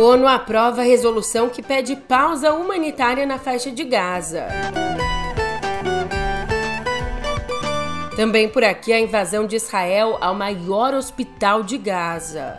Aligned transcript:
ONU 0.00 0.26
aprova 0.26 0.80
a 0.80 0.84
resolução 0.84 1.50
que 1.50 1.62
pede 1.62 1.94
pausa 1.94 2.54
humanitária 2.54 3.26
na 3.26 3.38
faixa 3.38 3.70
de 3.70 3.84
Gaza. 3.84 4.46
Também 8.16 8.48
por 8.48 8.64
aqui 8.64 8.94
a 8.94 8.98
invasão 8.98 9.46
de 9.46 9.56
Israel 9.56 10.16
ao 10.18 10.34
maior 10.34 10.94
hospital 10.94 11.62
de 11.62 11.76
Gaza. 11.76 12.58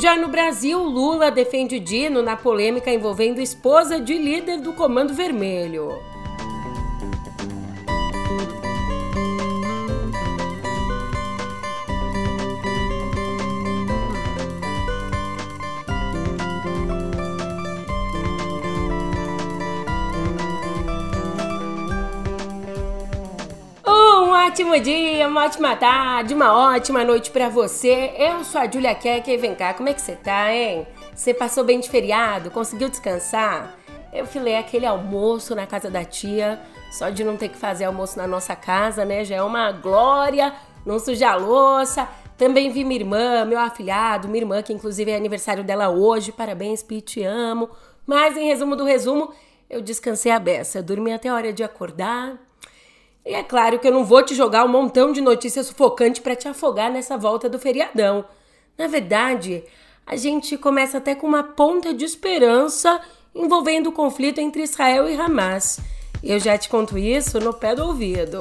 Já 0.00 0.16
no 0.16 0.28
Brasil, 0.28 0.82
Lula 0.82 1.30
defende 1.30 1.78
Dino 1.78 2.22
na 2.22 2.34
polêmica 2.34 2.90
envolvendo 2.90 3.42
esposa 3.42 4.00
de 4.00 4.16
líder 4.16 4.58
do 4.58 4.72
Comando 4.72 5.12
Vermelho. 5.12 6.15
Ótimo 24.56 24.80
dia, 24.80 25.28
uma 25.28 25.44
ótima 25.44 25.76
tarde, 25.76 26.32
uma 26.32 26.74
ótima 26.74 27.04
noite 27.04 27.30
para 27.30 27.46
você. 27.50 28.14
Eu 28.16 28.42
sou 28.42 28.58
a 28.58 28.66
Julia 28.66 28.94
Keck 28.94 29.30
e 29.30 29.36
vem 29.36 29.54
cá, 29.54 29.74
como 29.74 29.90
é 29.90 29.92
que 29.92 30.00
você 30.00 30.16
tá, 30.16 30.50
hein? 30.50 30.86
Você 31.14 31.34
passou 31.34 31.62
bem 31.62 31.78
de 31.78 31.90
feriado? 31.90 32.50
Conseguiu 32.50 32.88
descansar? 32.88 33.76
Eu 34.10 34.24
filei 34.24 34.56
aquele 34.56 34.86
almoço 34.86 35.54
na 35.54 35.66
casa 35.66 35.90
da 35.90 36.06
tia, 36.06 36.58
só 36.90 37.10
de 37.10 37.22
não 37.22 37.36
ter 37.36 37.50
que 37.50 37.58
fazer 37.58 37.84
almoço 37.84 38.16
na 38.16 38.26
nossa 38.26 38.56
casa, 38.56 39.04
né? 39.04 39.26
Já 39.26 39.36
é 39.36 39.42
uma 39.42 39.70
glória, 39.72 40.54
não 40.86 40.98
sujar 40.98 41.38
louça. 41.38 42.08
Também 42.38 42.70
vi 42.70 42.82
minha 42.82 43.00
irmã, 43.00 43.44
meu 43.44 43.58
afilhado, 43.58 44.26
minha 44.26 44.40
irmã, 44.40 44.62
que 44.62 44.72
inclusive 44.72 45.10
é 45.10 45.16
aniversário 45.16 45.64
dela 45.64 45.90
hoje. 45.90 46.32
Parabéns, 46.32 46.82
Pi, 46.82 47.02
te 47.02 47.22
amo. 47.22 47.68
Mas 48.06 48.38
em 48.38 48.46
resumo 48.46 48.74
do 48.74 48.84
resumo, 48.86 49.34
eu 49.68 49.82
descansei 49.82 50.32
a 50.32 50.38
beça, 50.38 50.82
dormi 50.82 51.12
até 51.12 51.28
a 51.28 51.34
hora 51.34 51.52
de 51.52 51.62
acordar, 51.62 52.38
e 53.26 53.34
é 53.34 53.42
claro 53.42 53.80
que 53.80 53.88
eu 53.88 53.92
não 53.92 54.04
vou 54.04 54.22
te 54.22 54.36
jogar 54.36 54.64
um 54.64 54.68
montão 54.68 55.10
de 55.10 55.20
notícias 55.20 55.66
sufocantes 55.66 56.22
para 56.22 56.36
te 56.36 56.46
afogar 56.46 56.92
nessa 56.92 57.18
volta 57.18 57.48
do 57.48 57.58
feriadão. 57.58 58.24
Na 58.78 58.86
verdade, 58.86 59.64
a 60.06 60.14
gente 60.14 60.56
começa 60.56 60.98
até 60.98 61.12
com 61.12 61.26
uma 61.26 61.42
ponta 61.42 61.92
de 61.92 62.04
esperança 62.04 63.00
envolvendo 63.34 63.88
o 63.88 63.92
conflito 63.92 64.38
entre 64.38 64.62
Israel 64.62 65.10
e 65.10 65.16
Hamas. 65.16 65.80
Eu 66.22 66.38
já 66.38 66.56
te 66.56 66.68
conto 66.68 66.96
isso 66.96 67.40
no 67.40 67.52
pé 67.52 67.74
do 67.74 67.84
ouvido. 67.84 68.38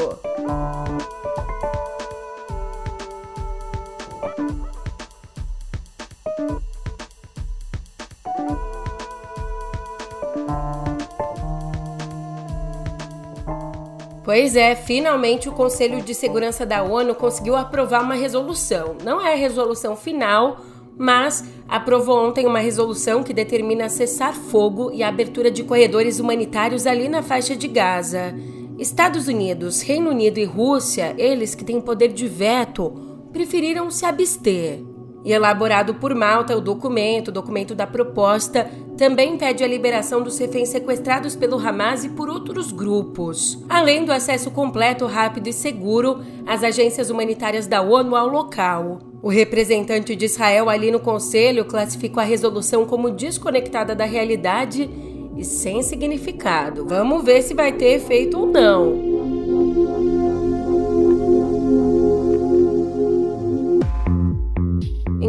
Pois 14.25 14.55
é, 14.55 14.75
finalmente 14.75 15.47
o 15.47 15.51
Conselho 15.51 16.01
de 16.01 16.15
Segurança 16.15 16.65
da 16.65 16.81
ONU 16.81 17.13
conseguiu 17.13 17.55
aprovar 17.55 18.01
uma 18.01 18.15
resolução. 18.15 18.95
Não 19.03 19.21
é 19.21 19.33
a 19.33 19.37
resolução 19.37 19.95
final, 19.95 20.61
mas 20.97 21.45
aprovou 21.69 22.27
ontem 22.27 22.47
uma 22.47 22.57
resolução 22.57 23.21
que 23.21 23.31
determina 23.31 23.87
cessar 23.87 24.33
fogo 24.33 24.91
e 24.91 25.03
a 25.03 25.09
abertura 25.09 25.51
de 25.51 25.63
corredores 25.63 26.19
humanitários 26.19 26.87
ali 26.87 27.07
na 27.07 27.21
faixa 27.21 27.55
de 27.55 27.67
Gaza. 27.67 28.33
Estados 28.79 29.27
Unidos, 29.27 29.83
Reino 29.83 30.09
Unido 30.09 30.39
e 30.39 30.43
Rússia, 30.43 31.13
eles 31.19 31.53
que 31.53 31.63
têm 31.63 31.79
poder 31.79 32.07
de 32.07 32.27
veto, 32.27 33.29
preferiram 33.31 33.91
se 33.91 34.07
abster. 34.07 34.79
E 35.23 35.31
elaborado 35.31 35.95
por 35.95 36.15
Malta, 36.15 36.57
o 36.57 36.61
documento, 36.61 37.27
o 37.27 37.31
documento 37.31 37.75
da 37.75 37.85
proposta, 37.85 38.69
também 38.97 39.37
pede 39.37 39.63
a 39.63 39.67
liberação 39.67 40.21
dos 40.21 40.37
reféns 40.37 40.69
sequestrados 40.69 41.35
pelo 41.35 41.57
Hamas 41.57 42.05
e 42.05 42.09
por 42.09 42.29
outros 42.29 42.71
grupos, 42.71 43.57
além 43.67 44.05
do 44.05 44.11
acesso 44.11 44.49
completo, 44.51 45.05
rápido 45.05 45.47
e 45.47 45.53
seguro 45.53 46.21
às 46.45 46.63
agências 46.63 47.09
humanitárias 47.09 47.67
da 47.67 47.81
ONU 47.81 48.15
ao 48.15 48.27
local. 48.27 48.99
O 49.21 49.29
representante 49.29 50.15
de 50.15 50.25
Israel 50.25 50.69
ali 50.69 50.91
no 50.91 50.99
Conselho 50.99 51.65
classificou 51.65 52.21
a 52.21 52.25
resolução 52.25 52.85
como 52.85 53.09
desconectada 53.09 53.93
da 53.93 54.05
realidade 54.05 54.89
e 55.35 55.43
sem 55.43 55.81
significado. 55.83 56.85
Vamos 56.85 57.23
ver 57.23 57.41
se 57.41 57.53
vai 57.53 57.71
ter 57.71 57.95
efeito 57.95 58.39
ou 58.39 58.47
não. 58.47 59.14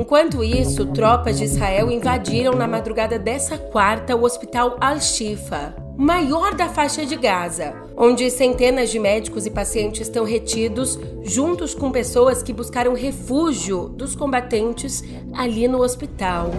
Enquanto 0.07 0.45
isso, 0.45 0.87
tropas 0.87 1.37
de 1.37 1.43
Israel 1.47 1.91
invadiram 1.91 2.53
na 2.53 2.69
madrugada 2.69 3.19
dessa 3.19 3.59
quarta 3.59 4.15
o 4.15 4.23
hospital 4.23 4.77
Al-Shifa, 4.81 5.75
maior 5.99 6.55
da 6.55 6.69
faixa 6.69 7.05
de 7.05 7.17
Gaza, 7.17 7.75
onde 7.97 8.31
centenas 8.31 8.89
de 8.91 9.01
médicos 9.01 9.47
e 9.47 9.51
pacientes 9.51 10.03
estão 10.03 10.25
retidos, 10.25 10.97
juntos 11.25 11.75
com 11.75 11.91
pessoas 11.91 12.41
que 12.41 12.53
buscaram 12.53 12.95
refúgio 12.95 13.89
dos 13.89 14.15
combatentes 14.15 15.03
ali 15.35 15.67
no 15.67 15.83
hospital. 15.83 16.53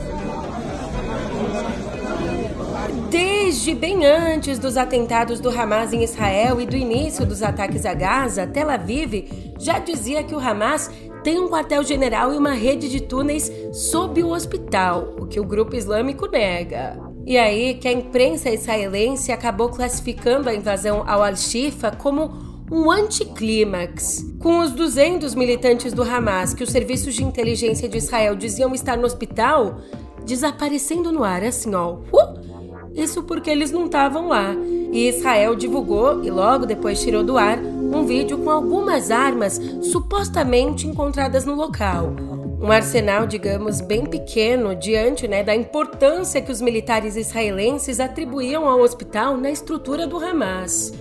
Desde 3.09 3.74
bem 3.74 4.06
antes 4.06 4.59
dos 4.59 4.75
atentados 4.75 5.40
do 5.40 5.50
Hamas 5.50 5.94
em 5.94 6.03
Israel 6.03 6.59
e 6.59 6.66
do 6.66 6.75
início 6.75 7.25
dos 7.25 7.41
ataques 7.41 7.86
a 7.86 7.94
Gaza, 7.94 8.46
Tel 8.46 8.69
Aviv 8.69 9.56
já 9.57 9.80
dizia 9.80 10.22
que 10.22 10.36
o 10.36 10.40
Hamas 10.40 10.91
tem 11.27 11.41
um 11.41 11.49
quartel-general 11.49 12.33
e 12.33 12.38
uma 12.38 12.53
rede 12.53 12.88
de 12.88 13.01
túneis 13.01 13.51
sob 13.73 14.23
o 14.23 14.29
hospital, 14.29 15.13
o 15.19 15.27
que 15.27 15.41
o 15.41 15.43
grupo 15.43 15.75
islâmico 15.75 16.25
nega. 16.25 16.97
E 17.25 17.38
aí 17.38 17.73
que 17.73 17.85
a 17.85 17.91
imprensa 17.91 18.49
israelense 18.49 19.29
acabou 19.33 19.67
classificando 19.67 20.47
a 20.47 20.55
invasão 20.55 21.03
ao 21.05 21.21
Al-Shifa 21.21 21.91
como 21.91 22.31
um 22.71 22.89
anticlímax. 22.89 24.25
Com 24.39 24.59
os 24.59 24.71
200 24.71 25.35
militantes 25.35 25.91
do 25.91 26.01
Hamas 26.01 26.53
que 26.53 26.63
os 26.63 26.69
serviços 26.69 27.13
de 27.13 27.25
inteligência 27.25 27.89
de 27.89 27.97
Israel 27.97 28.33
diziam 28.33 28.73
estar 28.73 28.95
no 28.95 29.05
hospital, 29.05 29.81
desaparecendo 30.25 31.11
no 31.11 31.25
ar, 31.25 31.44
assim 31.44 31.75
ó. 31.75 31.95
Uh! 32.09 32.47
Isso 32.95 33.21
porque 33.23 33.49
eles 33.49 33.69
não 33.69 33.88
estavam 33.88 34.29
lá. 34.29 34.55
E 34.94 35.09
Israel 35.09 35.55
divulgou 35.55 36.23
e 36.23 36.31
logo 36.31 36.65
depois 36.65 37.01
tirou 37.01 37.21
do 37.21 37.38
ar 37.38 37.59
um 37.94 38.06
vídeo 38.06 38.38
com 38.38 38.50
algumas 38.50 39.12
armas 39.12 39.59
supostamente 39.81 40.88
encontradas 40.88 41.46
no 41.46 41.56
local. 41.56 42.14
Um 42.59 42.72
arsenal, 42.72 43.28
digamos, 43.28 43.81
bem 43.81 44.06
pequeno 44.06 44.75
diante 44.75 45.28
né, 45.28 45.44
da 45.44 45.56
importância 45.56 46.42
que 46.42 46.52
os 46.52 46.59
militares 46.59 47.16
israelenses 47.16 48.00
atribuíam 48.00 48.68
ao 48.68 48.80
hospital 48.80 49.38
na 49.38 49.52
estrutura 49.52 50.08
do 50.08 50.18
Hamas. 50.18 50.92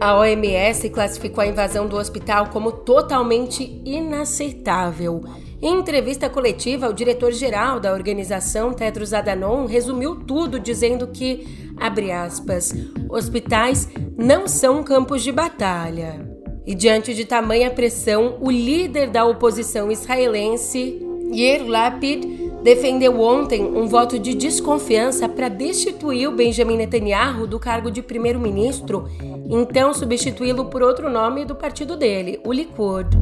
A 0.00 0.16
OMS 0.16 0.88
classificou 0.88 1.42
a 1.42 1.46
invasão 1.46 1.86
do 1.86 1.96
hospital 1.96 2.46
como 2.46 2.72
totalmente 2.72 3.82
inaceitável. 3.84 5.20
Em 5.60 5.78
entrevista 5.78 6.30
coletiva, 6.30 6.88
o 6.88 6.94
diretor-geral 6.94 7.78
da 7.78 7.92
organização, 7.92 8.72
Tedros 8.72 9.12
Adhanom, 9.12 9.66
resumiu 9.66 10.16
tudo 10.16 10.58
dizendo 10.58 11.08
que, 11.08 11.74
abre 11.76 12.10
aspas, 12.10 12.72
hospitais 13.10 13.88
não 14.16 14.48
são 14.48 14.82
campos 14.82 15.22
de 15.22 15.30
batalha. 15.30 16.29
E 16.70 16.74
diante 16.76 17.12
de 17.12 17.24
tamanha 17.24 17.68
pressão, 17.68 18.36
o 18.40 18.48
líder 18.48 19.10
da 19.10 19.24
oposição 19.24 19.90
israelense, 19.90 21.04
Yair 21.32 21.66
Lapid, 21.66 22.24
defendeu 22.62 23.20
ontem 23.20 23.60
um 23.64 23.88
voto 23.88 24.20
de 24.20 24.34
desconfiança 24.34 25.28
para 25.28 25.48
destituir 25.48 26.28
o 26.28 26.32
Benjamin 26.36 26.76
Netanyahu 26.76 27.44
do 27.44 27.58
cargo 27.58 27.90
de 27.90 28.00
primeiro-ministro, 28.00 29.08
então 29.50 29.92
substituí-lo 29.92 30.66
por 30.66 30.80
outro 30.80 31.10
nome 31.10 31.44
do 31.44 31.56
partido 31.56 31.96
dele, 31.96 32.40
o 32.46 32.52
Likud. 32.52 33.18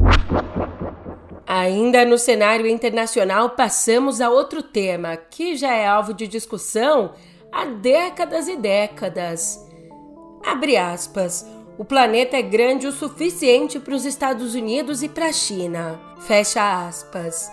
Ainda 1.47 2.05
no 2.05 2.19
cenário 2.19 2.67
internacional, 2.67 3.49
passamos 3.49 4.21
a 4.21 4.29
outro 4.29 4.61
tema 4.61 5.17
que 5.17 5.55
já 5.55 5.73
é 5.73 5.87
alvo 5.87 6.13
de 6.13 6.27
discussão 6.27 7.13
há 7.51 7.65
décadas 7.65 8.47
e 8.47 8.55
décadas. 8.55 9.59
Abre 10.45 10.77
aspas. 10.77 11.58
O 11.79 11.85
planeta 11.85 12.35
é 12.35 12.41
grande 12.41 12.87
o 12.87 12.91
suficiente 12.91 13.79
para 13.79 13.95
os 13.95 14.03
Estados 14.03 14.53
Unidos 14.53 15.01
e 15.01 15.07
para 15.07 15.27
a 15.27 15.31
China. 15.31 15.97
Fecha 16.19 16.85
aspas. 16.85 17.49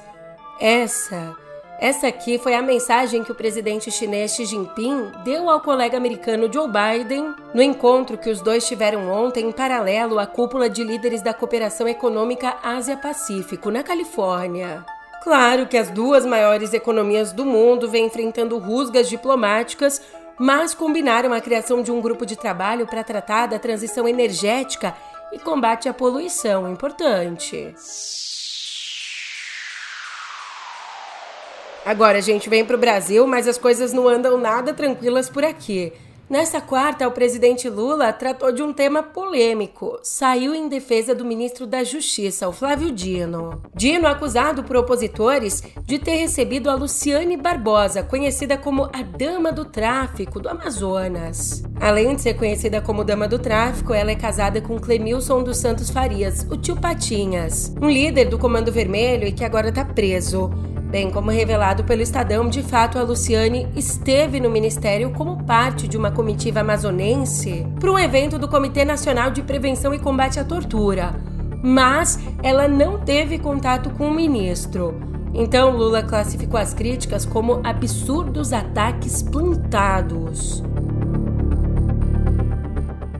Essa, 0.61 1.37
essa 1.78 2.08
aqui 2.08 2.37
foi 2.37 2.52
a 2.56 2.61
mensagem 2.61 3.23
que 3.23 3.31
o 3.31 3.37
presidente 3.37 3.88
chinês 3.88 4.32
Xi 4.32 4.44
Jinping 4.46 5.12
deu 5.23 5.49
ao 5.49 5.61
colega 5.61 5.96
americano 5.96 6.52
Joe 6.52 6.67
Biden 6.67 7.37
no 7.55 7.62
encontro 7.62 8.19
que 8.19 8.28
os 8.28 8.40
dois 8.40 8.67
tiveram 8.67 9.08
ontem 9.08 9.46
em 9.46 9.52
paralelo 9.52 10.19
à 10.19 10.26
cúpula 10.26 10.69
de 10.69 10.82
líderes 10.82 11.23
da 11.23 11.32
cooperação 11.32 11.87
econômica 11.87 12.56
Ásia-Pacífico, 12.64 13.70
na 13.70 13.84
Califórnia. 13.84 14.84
Claro 15.23 15.69
que 15.69 15.76
as 15.76 15.88
duas 15.88 16.26
maiores 16.26 16.73
economias 16.73 17.31
do 17.32 17.44
mundo 17.44 17.88
vêm 17.88 18.06
enfrentando 18.06 18.58
rusgas 18.58 19.08
diplomáticas 19.08 20.02
mas 20.38 20.75
combinaram 20.75 21.33
a 21.33 21.41
criação 21.41 21.83
de 21.83 21.91
um 21.91 22.00
grupo 22.00 22.27
de 22.27 22.37
trabalho 22.37 22.87
para 22.87 23.05
tratar 23.05 23.47
da 23.47 23.59
transição 23.59 24.06
energética 24.09 24.94
e 25.33 25.38
combate 25.38 25.88
à 25.88 25.94
poluição. 25.94 26.71
Importante. 26.71 27.75
Agora 31.85 32.21
gente 32.21 32.49
vem 32.49 32.65
para 32.65 32.75
o 32.75 32.81
Brasil, 32.81 33.27
mas 33.27 33.47
as 33.47 33.59
coisas 33.59 33.93
não 33.93 34.09
andam 34.09 34.37
nada 34.37 34.75
tranquilas 34.75 35.31
por 35.31 35.44
aqui. 35.44 35.93
Nessa 36.28 36.61
quarta, 36.61 37.06
o 37.06 37.12
presidente 37.12 37.69
Lula 37.69 38.12
tratou 38.12 38.50
de 38.50 38.61
um 38.61 38.73
tema 38.73 39.00
polêmico. 39.00 39.96
Saiu 40.02 40.56
em 40.56 40.69
defesa 40.69 41.14
do 41.14 41.25
ministro 41.25 41.69
da 41.69 41.84
Justiça, 41.84 42.49
o 42.49 42.52
Flávio 42.52 42.90
Dino. 42.90 43.62
Dino 43.73 44.08
acusado 44.08 44.64
por 44.64 44.75
opositores 44.75 45.62
de 45.84 46.00
ter 46.00 46.17
recebido 46.17 46.69
a 46.69 46.75
Luciane 46.75 47.37
Barbosa, 47.37 48.02
conhecida 48.02 48.58
como 48.58 48.90
a 48.93 49.02
Dama 49.02 49.52
do 49.52 49.64
Tráfico 49.64 50.40
do 50.40 50.49
Amazonas. 50.49 51.62
Além 51.81 52.17
de 52.17 52.23
ser 52.23 52.34
conhecida 52.34 52.81
como 52.81 53.05
Dama 53.05 53.28
do 53.28 53.38
Tráfico, 53.38 53.94
ela 53.94 54.11
é 54.11 54.17
casada 54.17 54.61
com 54.61 54.81
Clemilson 54.81 55.44
dos 55.44 55.58
Santos 55.58 55.90
Farias, 55.90 56.44
o 56.50 56.56
tio 56.56 56.75
Patinhas, 56.75 57.73
um 57.81 57.88
líder 57.88 58.25
do 58.25 58.37
Comando 58.37 58.73
Vermelho 58.73 59.28
e 59.28 59.32
que 59.32 59.44
agora 59.44 59.69
está 59.69 59.84
preso. 59.84 60.50
Bem 60.88 61.11
como 61.11 61.31
revelado 61.31 61.83
pelo 61.83 62.00
Estadão, 62.00 62.49
de 62.49 62.62
fato 62.62 62.97
a 62.97 63.03
Luciane 63.03 63.67
esteve 63.75 64.38
no 64.38 64.49
ministério 64.49 65.11
como 65.11 65.43
parte 65.43 65.88
de 65.88 65.97
uma 65.97 66.12
comitiva 66.12 66.61
amazonense 66.61 67.67
para 67.81 67.91
um 67.91 67.99
evento 67.99 68.38
do 68.38 68.47
Comitê 68.49 68.85
Nacional 68.85 69.31
de 69.31 69.43
Prevenção 69.43 69.93
e 69.93 69.99
Combate 69.99 70.38
à 70.38 70.44
Tortura, 70.44 71.12
mas 71.61 72.21
ela 72.41 72.69
não 72.69 73.00
teve 73.00 73.37
contato 73.37 73.91
com 73.91 74.06
o 74.06 74.15
ministro. 74.15 74.94
Então 75.35 75.77
Lula 75.77 76.05
classificou 76.05 76.59
as 76.59 76.73
críticas 76.73 77.27
como 77.27 77.61
absurdos 77.65 78.53
ataques 78.53 79.23
plantados. 79.23 80.62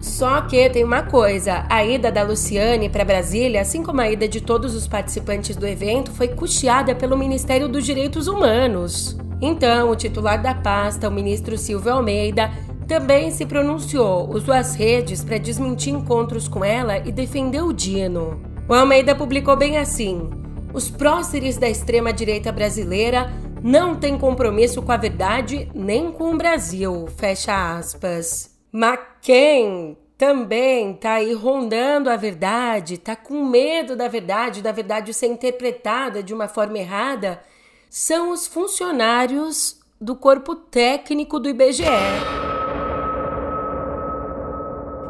Só 0.01 0.43
que 0.43 0.69
tem 0.71 0.85
uma 0.85 1.03
coisa: 1.03 1.67
a 1.69 1.85
ida 1.85 2.11
da 2.11 2.23
Luciane 2.23 2.89
para 2.89 3.05
Brasília, 3.05 3.61
assim 3.61 3.83
como 3.83 4.01
a 4.01 4.11
ida 4.11 4.29
de 4.29 4.41
todos 4.41 4.75
os 4.75 4.87
participantes 4.87 5.57
do 5.57 5.67
evento, 5.67 6.13
foi 6.13 6.29
custeada 6.29 6.95
pelo 6.95 7.17
Ministério 7.17 7.69
dos 7.69 7.85
Direitos 7.85 8.27
Humanos. 8.29 9.17
Então, 9.41 9.91
o 9.91 9.97
titular 9.97 10.41
da 10.41 10.55
pasta, 10.55 11.09
o 11.09 11.13
ministro 11.13 11.59
Silvio 11.59 11.93
Almeida, 11.93 12.51
também 12.89 13.31
se 13.31 13.45
pronunciou, 13.45 14.31
usou 14.31 14.55
as 14.55 14.75
redes 14.75 15.23
para 15.23 15.39
desmentir 15.39 15.93
encontros 15.93 16.49
com 16.49 16.65
ela 16.65 16.99
e 16.99 17.13
defender 17.13 17.63
o 17.63 17.73
Dino. 17.73 18.41
O 18.69 18.75
Almeida 18.75 19.15
publicou 19.15 19.57
bem 19.57 19.77
assim: 19.77 20.31
os 20.73 20.89
próceres 20.89 21.57
da 21.57 21.69
extrema-direita 21.69 22.53
brasileira 22.53 23.33
não 23.63 23.97
têm 23.97 24.17
compromisso 24.19 24.83
com 24.83 24.93
a 24.93 24.97
verdade 24.97 25.69
nem 25.75 26.13
com 26.13 26.33
o 26.33 26.37
Brasil. 26.37 27.09
Fecha 27.17 27.77
aspas. 27.77 28.55
Mas 28.71 28.99
quem 29.27 29.99
também 30.17 30.95
tá 30.95 31.15
aí 31.15 31.33
rondando 31.33 32.09
a 32.09 32.15
verdade, 32.15 32.97
tá 32.97 33.17
com 33.17 33.45
medo 33.45 33.97
da 33.97 34.07
verdade, 34.07 34.63
da 34.63 34.71
verdade 34.71 35.13
ser 35.13 35.27
interpretada 35.27 36.23
de 36.23 36.33
uma 36.33 36.47
forma 36.47 36.79
errada, 36.79 37.43
são 37.91 38.31
os 38.31 38.47
funcionários 38.47 39.81
do 40.01 40.15
corpo 40.15 40.55
técnico 40.55 41.41
do 41.41 41.49
IBGE. 41.49 41.83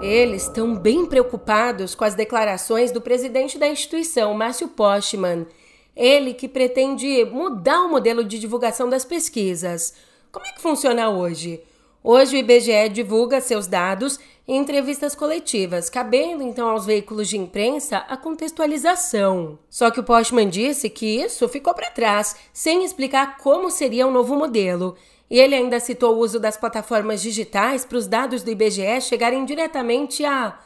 Eles 0.00 0.44
estão 0.44 0.74
bem 0.74 1.04
preocupados 1.04 1.94
com 1.94 2.04
as 2.04 2.14
declarações 2.14 2.90
do 2.90 3.02
presidente 3.02 3.58
da 3.58 3.68
instituição, 3.68 4.32
Márcio 4.32 4.68
Postman. 4.68 5.46
Ele 5.94 6.32
que 6.32 6.48
pretende 6.48 7.22
mudar 7.26 7.82
o 7.82 7.90
modelo 7.90 8.24
de 8.24 8.38
divulgação 8.38 8.88
das 8.88 9.04
pesquisas. 9.04 9.92
Como 10.32 10.46
é 10.46 10.52
que 10.52 10.62
funciona 10.62 11.10
hoje? 11.10 11.62
Hoje 12.08 12.36
o 12.36 12.38
IBGE 12.38 12.88
divulga 12.88 13.40
seus 13.40 13.66
dados 13.66 14.20
em 14.46 14.56
entrevistas 14.58 15.12
coletivas, 15.16 15.90
cabendo 15.90 16.40
então 16.40 16.68
aos 16.68 16.86
veículos 16.86 17.28
de 17.28 17.36
imprensa 17.36 17.96
a 17.96 18.16
contextualização. 18.16 19.58
Só 19.68 19.90
que 19.90 19.98
o 19.98 20.04
Postman 20.04 20.48
disse 20.48 20.88
que 20.88 21.20
isso 21.20 21.48
ficou 21.48 21.74
para 21.74 21.90
trás, 21.90 22.36
sem 22.52 22.84
explicar 22.84 23.38
como 23.38 23.72
seria 23.72 24.06
o 24.06 24.10
um 24.10 24.12
novo 24.12 24.36
modelo. 24.36 24.94
E 25.28 25.40
ele 25.40 25.56
ainda 25.56 25.80
citou 25.80 26.14
o 26.14 26.18
uso 26.20 26.38
das 26.38 26.56
plataformas 26.56 27.20
digitais 27.20 27.84
para 27.84 27.98
os 27.98 28.06
dados 28.06 28.44
do 28.44 28.52
IBGE 28.52 29.00
chegarem 29.00 29.44
diretamente 29.44 30.24
a 30.24 30.60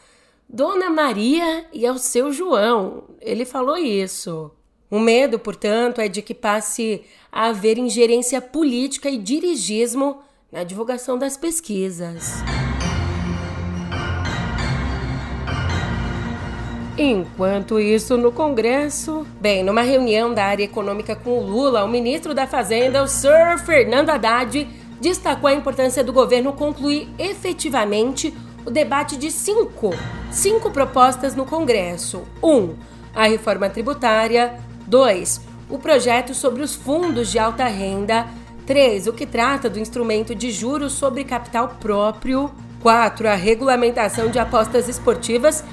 Dona 0.46 0.90
Maria 0.90 1.64
e 1.72 1.86
ao 1.86 1.96
seu 1.96 2.30
João. 2.30 3.04
Ele 3.18 3.46
falou 3.46 3.78
isso. 3.78 4.50
O 4.90 4.98
medo, 4.98 5.38
portanto, 5.38 6.02
é 6.02 6.08
de 6.08 6.20
que 6.20 6.34
passe 6.34 7.02
a 7.32 7.46
haver 7.46 7.78
ingerência 7.78 8.42
política 8.42 9.08
e 9.08 9.16
dirigismo 9.16 10.20
na 10.52 10.64
divulgação 10.64 11.16
das 11.16 11.36
pesquisas. 11.36 12.42
Enquanto 16.98 17.78
isso, 17.78 18.16
no 18.18 18.32
Congresso, 18.32 19.26
bem, 19.40 19.62
numa 19.62 19.82
reunião 19.82 20.34
da 20.34 20.44
área 20.44 20.64
econômica 20.64 21.14
com 21.14 21.38
o 21.38 21.42
Lula, 21.42 21.84
o 21.84 21.88
ministro 21.88 22.34
da 22.34 22.46
Fazenda, 22.46 23.02
o 23.02 23.06
Sir 23.06 23.58
Fernando 23.64 24.10
Haddad, 24.10 24.68
destacou 25.00 25.48
a 25.48 25.54
importância 25.54 26.04
do 26.04 26.12
governo 26.12 26.52
concluir 26.52 27.08
efetivamente 27.18 28.34
o 28.66 28.70
debate 28.70 29.16
de 29.16 29.30
cinco, 29.30 29.90
cinco 30.30 30.70
propostas 30.70 31.34
no 31.34 31.46
Congresso. 31.46 32.22
1. 32.42 32.48
Um, 32.50 32.74
a 33.14 33.26
reforma 33.26 33.70
tributária. 33.70 34.58
2. 34.86 35.40
O 35.70 35.78
projeto 35.78 36.34
sobre 36.34 36.62
os 36.62 36.74
fundos 36.74 37.30
de 37.30 37.38
alta 37.38 37.64
renda. 37.66 38.26
3. 38.70 39.08
O 39.08 39.12
que 39.12 39.26
trata 39.26 39.68
do 39.68 39.80
instrumento 39.80 40.32
de 40.32 40.52
juros 40.52 40.92
sobre 40.92 41.24
capital 41.24 41.76
próprio. 41.80 42.52
4. 42.80 43.28
A 43.28 43.34
regulamentação 43.34 44.28
de 44.28 44.38
apostas 44.38 44.88
esportivas. 44.88 45.64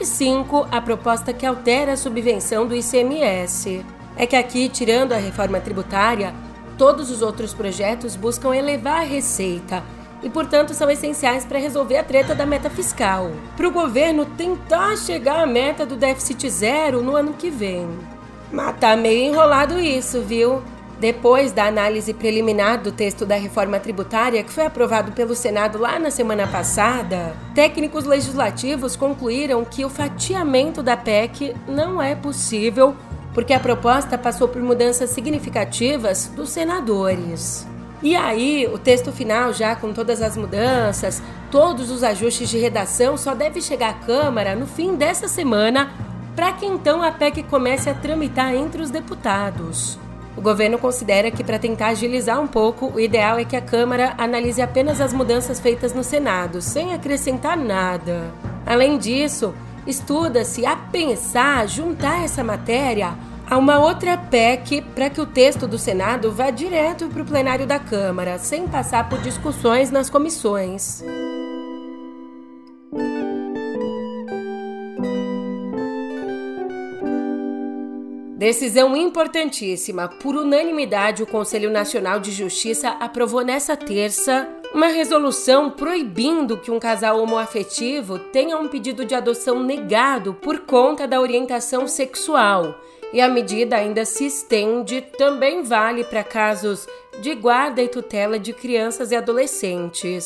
E 0.00 0.06
5. 0.06 0.66
A 0.72 0.80
proposta 0.80 1.34
que 1.34 1.44
altera 1.44 1.92
a 1.92 1.96
subvenção 1.98 2.66
do 2.66 2.74
ICMS. 2.74 3.84
É 4.16 4.26
que 4.26 4.34
aqui, 4.34 4.70
tirando 4.70 5.12
a 5.12 5.18
reforma 5.18 5.60
tributária, 5.60 6.32
todos 6.78 7.10
os 7.10 7.20
outros 7.20 7.52
projetos 7.52 8.16
buscam 8.16 8.56
elevar 8.56 9.02
a 9.02 9.06
receita 9.06 9.82
e, 10.22 10.30
portanto, 10.30 10.72
são 10.72 10.90
essenciais 10.90 11.44
para 11.44 11.58
resolver 11.58 11.98
a 11.98 12.04
treta 12.04 12.34
da 12.34 12.46
meta 12.46 12.70
fiscal. 12.70 13.32
Para 13.54 13.68
o 13.68 13.70
governo 13.70 14.24
tentar 14.24 14.96
chegar 14.96 15.40
à 15.40 15.46
meta 15.46 15.84
do 15.84 15.94
déficit 15.94 16.48
zero 16.48 17.02
no 17.02 17.16
ano 17.16 17.34
que 17.34 17.50
vem. 17.50 17.86
Mas 18.50 18.78
tá 18.78 18.96
meio 18.96 19.30
enrolado 19.30 19.78
isso, 19.78 20.22
viu? 20.22 20.62
Depois 20.98 21.52
da 21.52 21.66
análise 21.66 22.14
preliminar 22.14 22.80
do 22.80 22.90
texto 22.90 23.26
da 23.26 23.36
reforma 23.36 23.78
tributária, 23.78 24.42
que 24.42 24.52
foi 24.52 24.64
aprovado 24.64 25.12
pelo 25.12 25.34
Senado 25.34 25.78
lá 25.78 25.98
na 25.98 26.10
semana 26.10 26.46
passada, 26.46 27.36
técnicos 27.54 28.04
legislativos 28.04 28.96
concluíram 28.96 29.62
que 29.64 29.84
o 29.84 29.90
fatiamento 29.90 30.82
da 30.82 30.96
PEC 30.96 31.54
não 31.68 32.00
é 32.00 32.14
possível 32.14 32.96
porque 33.34 33.52
a 33.52 33.60
proposta 33.60 34.16
passou 34.16 34.48
por 34.48 34.62
mudanças 34.62 35.10
significativas 35.10 36.32
dos 36.34 36.48
senadores. 36.48 37.66
E 38.02 38.16
aí, 38.16 38.66
o 38.72 38.78
texto 38.78 39.12
final, 39.12 39.52
já 39.52 39.76
com 39.76 39.92
todas 39.92 40.22
as 40.22 40.38
mudanças, 40.38 41.22
todos 41.50 41.90
os 41.90 42.02
ajustes 42.02 42.48
de 42.48 42.56
redação, 42.56 43.18
só 43.18 43.34
deve 43.34 43.60
chegar 43.60 43.90
à 43.90 44.06
Câmara 44.06 44.56
no 44.56 44.66
fim 44.66 44.94
dessa 44.94 45.28
semana, 45.28 45.92
para 46.34 46.52
que 46.52 46.64
então 46.64 47.02
a 47.02 47.12
PEC 47.12 47.42
comece 47.42 47.90
a 47.90 47.94
tramitar 47.94 48.54
entre 48.54 48.80
os 48.80 48.90
deputados. 48.90 49.98
O 50.36 50.40
governo 50.42 50.78
considera 50.78 51.30
que, 51.30 51.42
para 51.42 51.58
tentar 51.58 51.88
agilizar 51.88 52.40
um 52.40 52.46
pouco, 52.46 52.92
o 52.94 53.00
ideal 53.00 53.38
é 53.38 53.44
que 53.44 53.56
a 53.56 53.60
Câmara 53.60 54.14
analise 54.18 54.60
apenas 54.60 55.00
as 55.00 55.12
mudanças 55.12 55.58
feitas 55.58 55.94
no 55.94 56.04
Senado, 56.04 56.60
sem 56.60 56.92
acrescentar 56.92 57.56
nada. 57.56 58.34
Além 58.66 58.98
disso, 58.98 59.54
estuda-se 59.86 60.66
a 60.66 60.76
pensar 60.76 61.66
juntar 61.66 62.22
essa 62.22 62.44
matéria 62.44 63.14
a 63.48 63.56
uma 63.56 63.78
outra 63.78 64.18
PEC 64.18 64.82
para 64.94 65.08
que 65.08 65.20
o 65.20 65.26
texto 65.26 65.66
do 65.66 65.78
Senado 65.78 66.32
vá 66.32 66.50
direto 66.50 67.06
para 67.08 67.22
o 67.22 67.26
plenário 67.26 67.66
da 67.66 67.78
Câmara, 67.78 68.38
sem 68.38 68.66
passar 68.66 69.08
por 69.08 69.20
discussões 69.20 69.90
nas 69.90 70.10
comissões. 70.10 71.02
Decisão 78.46 78.96
importantíssima. 78.96 80.06
Por 80.06 80.36
unanimidade, 80.36 81.20
o 81.20 81.26
Conselho 81.26 81.68
Nacional 81.68 82.20
de 82.20 82.30
Justiça 82.30 82.90
aprovou 82.90 83.42
nesta 83.42 83.76
terça 83.76 84.48
uma 84.72 84.86
resolução 84.86 85.68
proibindo 85.68 86.56
que 86.56 86.70
um 86.70 86.78
casal 86.78 87.20
homoafetivo 87.20 88.20
tenha 88.20 88.56
um 88.56 88.68
pedido 88.68 89.04
de 89.04 89.16
adoção 89.16 89.60
negado 89.60 90.32
por 90.32 90.60
conta 90.60 91.08
da 91.08 91.20
orientação 91.20 91.88
sexual. 91.88 92.80
E 93.12 93.20
a 93.20 93.28
medida 93.28 93.78
ainda 93.78 94.04
se 94.04 94.26
estende, 94.26 95.00
também 95.00 95.64
vale 95.64 96.04
para 96.04 96.22
casos 96.22 96.86
de 97.20 97.34
guarda 97.34 97.82
e 97.82 97.88
tutela 97.88 98.38
de 98.38 98.52
crianças 98.52 99.10
e 99.10 99.16
adolescentes. 99.16 100.24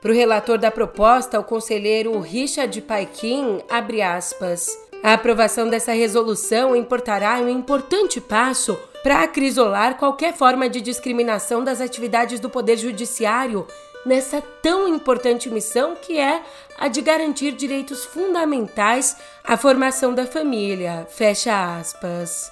Para 0.00 0.10
o 0.10 0.14
relator 0.14 0.58
da 0.58 0.72
proposta, 0.72 1.38
o 1.38 1.44
conselheiro 1.44 2.18
Richard 2.18 2.82
Paikin, 2.82 3.60
abre 3.70 4.02
aspas. 4.02 4.66
A 5.02 5.14
aprovação 5.14 5.68
dessa 5.68 5.92
resolução 5.92 6.76
importará 6.76 7.40
um 7.40 7.48
importante 7.48 8.20
passo 8.20 8.78
para 9.02 9.22
acrisolar 9.22 9.96
qualquer 9.96 10.32
forma 10.32 10.68
de 10.68 10.80
discriminação 10.80 11.64
das 11.64 11.80
atividades 11.80 12.38
do 12.38 12.48
Poder 12.48 12.76
Judiciário 12.76 13.66
nessa 14.06 14.40
tão 14.62 14.86
importante 14.86 15.50
missão 15.50 15.96
que 15.96 16.18
é 16.18 16.42
a 16.78 16.86
de 16.86 17.00
garantir 17.00 17.52
direitos 17.52 18.04
fundamentais 18.04 19.16
à 19.42 19.56
formação 19.56 20.14
da 20.14 20.24
família. 20.24 21.06
Fecha 21.10 21.78
aspas. 21.78 22.51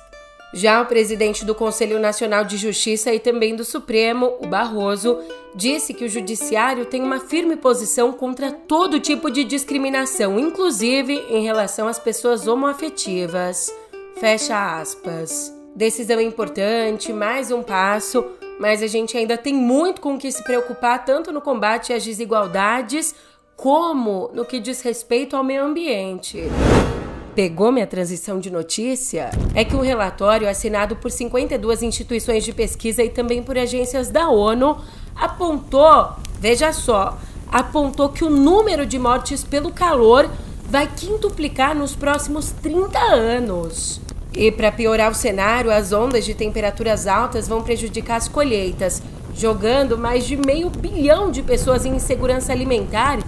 Já 0.53 0.83
o 0.83 0.87
presidente 0.87 1.45
do 1.45 1.55
Conselho 1.55 2.01
Nacional 2.01 2.45
de 2.45 2.57
Justiça 2.57 3.15
e 3.15 3.21
também 3.21 3.55
do 3.55 3.65
Supremo, 3.65 4.37
o 4.41 4.49
Barroso, 4.49 5.19
disse 5.55 5.95
que 5.95 6.05
o 6.05 6.09
judiciário 6.09 6.87
tem 6.87 7.03
uma 7.03 7.21
firme 7.21 7.55
posição 7.55 8.13
contra 8.13 8.51
todo 8.51 8.99
tipo 8.99 9.31
de 9.31 9.45
discriminação, 9.45 10.41
inclusive 10.41 11.15
em 11.31 11.45
relação 11.45 11.87
às 11.87 12.01
pessoas 12.01 12.49
homoafetivas. 12.49 13.73
Fecha 14.17 14.81
aspas. 14.81 15.55
Decisão 15.75 16.21
importante, 16.21 17.13
mais 17.13 17.53
um 17.53 17.63
passo, 17.63 18.25
mas 18.59 18.83
a 18.83 18.89
gente 18.89 19.17
ainda 19.17 19.39
tem 19.39 19.55
muito 19.55 20.01
com 20.01 20.15
o 20.15 20.19
que 20.19 20.33
se 20.33 20.43
preocupar, 20.43 21.05
tanto 21.05 21.31
no 21.31 21.41
combate 21.41 21.93
às 21.93 22.05
desigualdades, 22.05 23.15
como 23.57 24.31
no 24.35 24.45
que 24.45 24.59
diz 24.59 24.83
respeito 24.83 25.37
ao 25.37 25.45
meio 25.45 25.63
ambiente 25.63 26.49
pegou 27.41 27.73
minha 27.73 27.87
transição 27.87 28.39
de 28.39 28.51
notícia 28.51 29.31
é 29.55 29.65
que 29.65 29.75
um 29.75 29.81
relatório 29.81 30.47
assinado 30.47 30.95
por 30.95 31.11
52 31.11 31.83
instituições 31.83 32.45
de 32.45 32.53
pesquisa 32.53 33.03
e 33.03 33.09
também 33.09 33.43
por 33.43 33.57
agências 33.57 34.11
da 34.11 34.29
ONU 34.29 34.77
apontou, 35.17 36.17
veja 36.39 36.71
só, 36.71 37.17
apontou 37.51 38.11
que 38.11 38.25
o 38.25 38.29
número 38.29 38.85
de 38.85 38.99
mortes 38.99 39.43
pelo 39.43 39.73
calor 39.73 40.29
vai 40.69 40.87
quintuplicar 40.87 41.75
nos 41.75 41.95
próximos 41.97 42.51
30 42.63 42.99
anos. 42.99 44.03
E 44.35 44.53
para 44.53 44.71
piorar 44.71 45.11
o 45.11 45.15
cenário, 45.15 45.73
as 45.73 45.95
ondas 45.95 46.27
de 46.27 46.35
temperaturas 46.35 47.07
altas 47.07 47.49
vão 47.49 47.63
prejudicar 47.63 48.17
as 48.17 48.29
colheitas, 48.29 49.03
jogando 49.35 49.97
mais 49.97 50.27
de 50.27 50.37
meio 50.37 50.69
bilhão 50.69 51.31
de 51.31 51.43
pessoas 51.43 51.87
em 51.87 51.97
insegurança 51.97 52.53
alimentar 52.53 53.19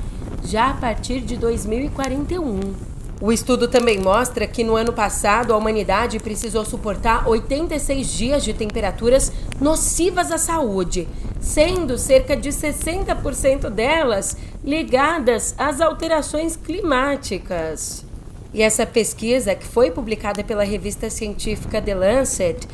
já 0.45 0.69
a 0.69 0.75
partir 0.75 1.23
de 1.23 1.39
2041. 1.39 2.92
O 3.23 3.31
estudo 3.31 3.69
também 3.69 4.01
mostra 4.01 4.49
que 4.49 4.65
no 4.65 4.75
ano 4.75 4.93
passado 4.93 5.55
a 5.55 5.57
humanidade 5.57 6.19
precisou 6.19 6.65
suportar 6.65 7.29
86 7.29 8.09
dias 8.09 8.43
de 8.43 8.53
temperaturas 8.53 9.31
nocivas 9.61 10.33
à 10.33 10.39
saúde, 10.39 11.07
sendo 11.41 11.97
cerca 11.97 12.37
de 12.37 12.49
60% 12.49 13.71
delas 13.71 14.37
ligadas 14.65 15.55
às 15.57 15.81
alterações 15.81 16.57
climáticas. 16.57 18.05
E 18.53 18.61
essa 18.61 18.85
pesquisa, 18.85 19.55
que 19.55 19.65
foi 19.65 19.93
publicada 19.93 20.43
pela 20.43 20.65
revista 20.65 21.09
científica 21.09 21.81
The 21.81 21.95
Lancet, 21.95 22.67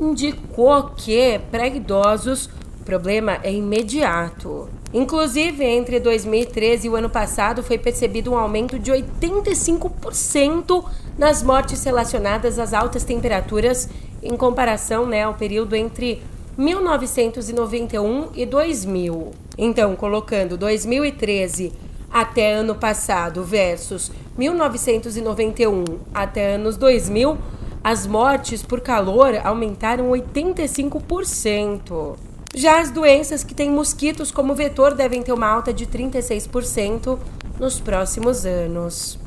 indicou 0.00 0.90
que 0.96 1.38
para 1.48 1.68
idosos 1.68 2.50
o 2.82 2.84
problema 2.84 3.38
é 3.44 3.52
imediato. 3.52 4.68
Inclusive, 4.92 5.64
entre 5.64 6.00
2013 6.00 6.88
e 6.88 6.90
o 6.90 6.96
ano 6.96 7.08
passado, 7.08 7.62
foi 7.62 7.78
percebido 7.78 8.32
um 8.32 8.36
aumento 8.36 8.76
de 8.76 8.90
85% 8.90 10.84
nas 11.16 11.44
mortes 11.44 11.84
relacionadas 11.84 12.58
às 12.58 12.74
altas 12.74 13.04
temperaturas, 13.04 13.88
em 14.20 14.36
comparação 14.36 15.06
né, 15.06 15.22
ao 15.22 15.34
período 15.34 15.76
entre 15.76 16.20
1991 16.58 18.30
e 18.34 18.44
2000. 18.44 19.30
Então, 19.56 19.94
colocando 19.94 20.56
2013 20.56 21.72
até 22.10 22.52
ano 22.52 22.74
passado 22.74 23.44
versus 23.44 24.10
1991 24.36 25.84
até 26.12 26.56
anos 26.56 26.76
2000, 26.76 27.38
as 27.84 28.08
mortes 28.08 28.60
por 28.60 28.80
calor 28.80 29.40
aumentaram 29.44 30.10
85%. 30.10 32.31
Já 32.54 32.80
as 32.80 32.90
doenças 32.90 33.42
que 33.42 33.54
têm 33.54 33.70
mosquitos 33.70 34.30
como 34.30 34.54
vetor 34.54 34.94
devem 34.94 35.22
ter 35.22 35.32
uma 35.32 35.48
alta 35.48 35.72
de 35.72 35.86
36% 35.86 37.18
nos 37.58 37.80
próximos 37.80 38.44
anos. 38.44 39.18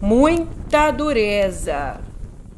Muita 0.00 0.90
dureza. 0.90 2.00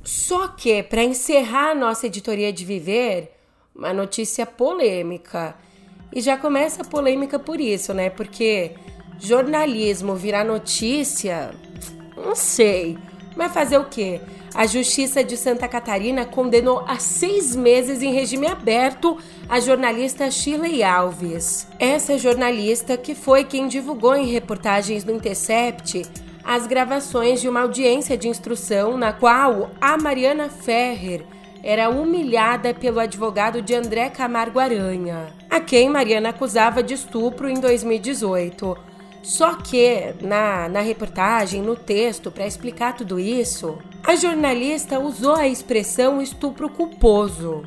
Só 0.03 0.49
que, 0.49 0.83
para 0.83 1.03
encerrar 1.03 1.71
a 1.71 1.75
nossa 1.75 2.07
editoria 2.07 2.53
de 2.53 2.64
viver, 2.64 3.35
uma 3.75 3.93
notícia 3.93 4.47
polêmica. 4.47 5.55
E 6.14 6.21
já 6.21 6.37
começa 6.37 6.83
a 6.83 6.85
polêmica 6.87 7.38
por 7.38 7.61
isso, 7.61 7.93
né? 7.93 8.09
Porque 8.09 8.73
jornalismo 9.19 10.14
virar 10.14 10.45
notícia, 10.45 11.50
não 12.17 12.35
sei. 12.35 12.97
Mas 13.37 13.53
fazer 13.53 13.79
o 13.79 13.85
quê? 13.85 14.21
A 14.54 14.68
Justiça 14.68 15.25
de 15.25 15.37
Santa 15.37 15.66
Catarina 15.66 16.25
condenou 16.25 16.84
a 16.87 17.00
seis 17.00 17.56
meses 17.56 18.02
em 18.02 18.12
regime 18.12 18.46
aberto 18.46 19.18
a 19.49 19.58
jornalista 19.58 20.30
Shirley 20.30 20.80
Alves. 20.84 21.66
Essa 21.76 22.16
jornalista, 22.16 22.96
que 22.96 23.16
foi 23.16 23.42
quem 23.42 23.66
divulgou 23.66 24.14
em 24.14 24.26
reportagens 24.26 25.02
do 25.02 25.11
Intercept 25.11 26.02
as 26.44 26.66
gravações 26.66 27.40
de 27.40 27.49
uma 27.49 27.62
audiência 27.62 28.16
de 28.16 28.28
instrução 28.28 28.96
na 28.96 29.12
qual 29.12 29.70
a 29.80 29.96
Mariana 29.96 30.49
Ferrer 30.49 31.25
era 31.62 31.88
humilhada 31.88 32.75
pelo 32.75 33.00
advogado 33.00 33.62
de 33.62 33.75
André 33.75 34.11
Camargo 34.11 34.61
Aranha, 34.61 35.32
a 35.50 35.58
quem 35.58 35.88
Mariana 35.88 36.28
acusava 36.28 36.82
de 36.82 36.92
estupro 36.94 37.49
em 37.49 37.58
2018. 37.58 38.76
Só 39.23 39.54
que 39.54 40.14
na, 40.20 40.68
na 40.68 40.80
reportagem, 40.80 41.62
no 41.62 41.75
texto, 41.75 42.30
para 42.30 42.46
explicar 42.46 42.94
tudo 42.94 43.18
isso, 43.18 43.78
a 44.06 44.16
jornalista 44.16 45.00
usou 45.00 45.34
a 45.34 45.49
expressão 45.49 46.20
estupro 46.20 46.68
culposo. 46.68 47.64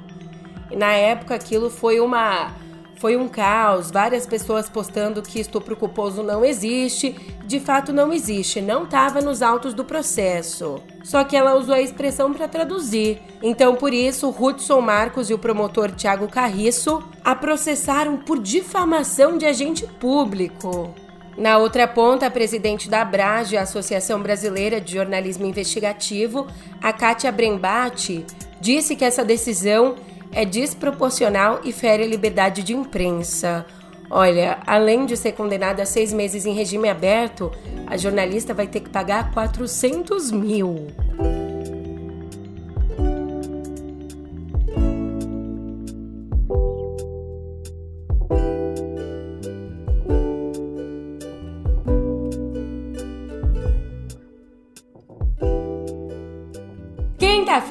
E 0.70 0.76
na 0.76 0.92
época 0.92 1.34
aquilo 1.34 1.70
foi 1.70 2.00
uma 2.00 2.54
foi 2.98 3.16
um 3.16 3.28
caos, 3.28 3.92
várias 3.92 4.26
pessoas 4.26 4.68
postando 4.68 5.22
que 5.22 5.40
estupro 5.40 5.76
culposo 5.76 6.24
não 6.24 6.44
existe, 6.44 7.12
de 7.46 7.60
fato 7.60 7.94
não 7.94 8.12
existe, 8.12 8.60
não 8.60 8.86
estava 8.86 9.22
nos 9.22 9.44
autos 9.44 9.76
do 9.76 9.86
processo. 9.86 10.82
Só 11.04 11.24
que 11.24 11.38
ela 11.38 11.56
usou 11.56 11.76
a 11.76 11.82
expressão 11.82 12.34
para 12.34 12.48
traduzir. 12.48 13.22
Então, 13.42 13.76
por 13.76 13.94
isso, 13.94 14.30
Hudson 14.30 14.82
Marcos 14.82 15.30
e 15.30 15.34
o 15.34 15.38
promotor 15.38 15.92
Tiago 15.92 16.28
Carriço 16.28 17.04
a 17.24 17.36
processaram 17.36 18.18
por 18.18 18.40
difamação 18.40 19.38
de 19.38 19.46
agente 19.46 19.86
público. 19.86 20.96
Na 21.38 21.60
outra 21.60 21.88
ponta, 21.88 22.26
a 22.26 22.32
presidente 22.32 22.90
da 22.90 23.02
Abrage, 23.02 23.58
a 23.58 23.62
Associação 23.62 24.20
Brasileira 24.20 24.82
de 24.82 24.94
Jornalismo 24.96 25.46
Investigativo, 25.46 26.48
a 26.82 26.92
Kátia 26.92 27.32
Brembati, 27.32 28.26
disse 28.60 28.96
que 28.96 29.06
essa 29.06 29.24
decisão 29.24 29.96
é 30.32 30.44
desproporcional 30.44 31.62
e 31.64 31.72
fere 31.72 32.04
a 32.04 32.08
liberdade 32.08 32.64
de 32.64 32.74
imprensa. 32.74 33.68
Olha, 34.10 34.58
além 34.66 35.06
de 35.06 35.16
ser 35.16 35.34
condenada 35.34 35.84
a 35.84 35.86
seis 35.86 36.12
meses 36.12 36.46
em 36.46 36.54
regime 36.54 36.90
aberto, 36.90 37.52
a 37.86 37.96
jornalista 37.98 38.54
vai 38.54 38.66
ter 38.66 38.80
que 38.80 38.90
pagar 38.90 39.32
400 39.32 40.32
mil. 40.32 40.88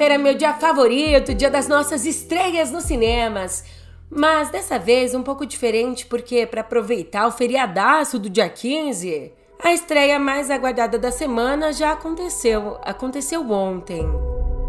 Quinta-feira 0.07 0.13
é 0.13 0.17
meu 0.17 0.35
dia 0.35 0.53
favorito, 0.53 1.33
dia 1.33 1.49
das 1.49 1.67
nossas 1.67 2.05
estreias 2.05 2.71
nos 2.71 2.85
cinemas. 2.85 3.65
Mas 4.09 4.49
dessa 4.49 4.79
vez 4.79 5.13
um 5.13 5.21
pouco 5.21 5.45
diferente, 5.45 6.05
porque 6.05 6.45
para 6.45 6.61
aproveitar 6.61 7.27
o 7.27 7.31
feriadaço 7.31 8.17
do 8.17 8.29
dia 8.29 8.47
15, 8.47 9.33
a 9.61 9.73
estreia 9.73 10.17
mais 10.17 10.49
aguardada 10.49 10.97
da 10.97 11.11
semana 11.11 11.73
já 11.73 11.91
aconteceu. 11.91 12.77
Aconteceu 12.83 13.51
ontem. 13.51 14.05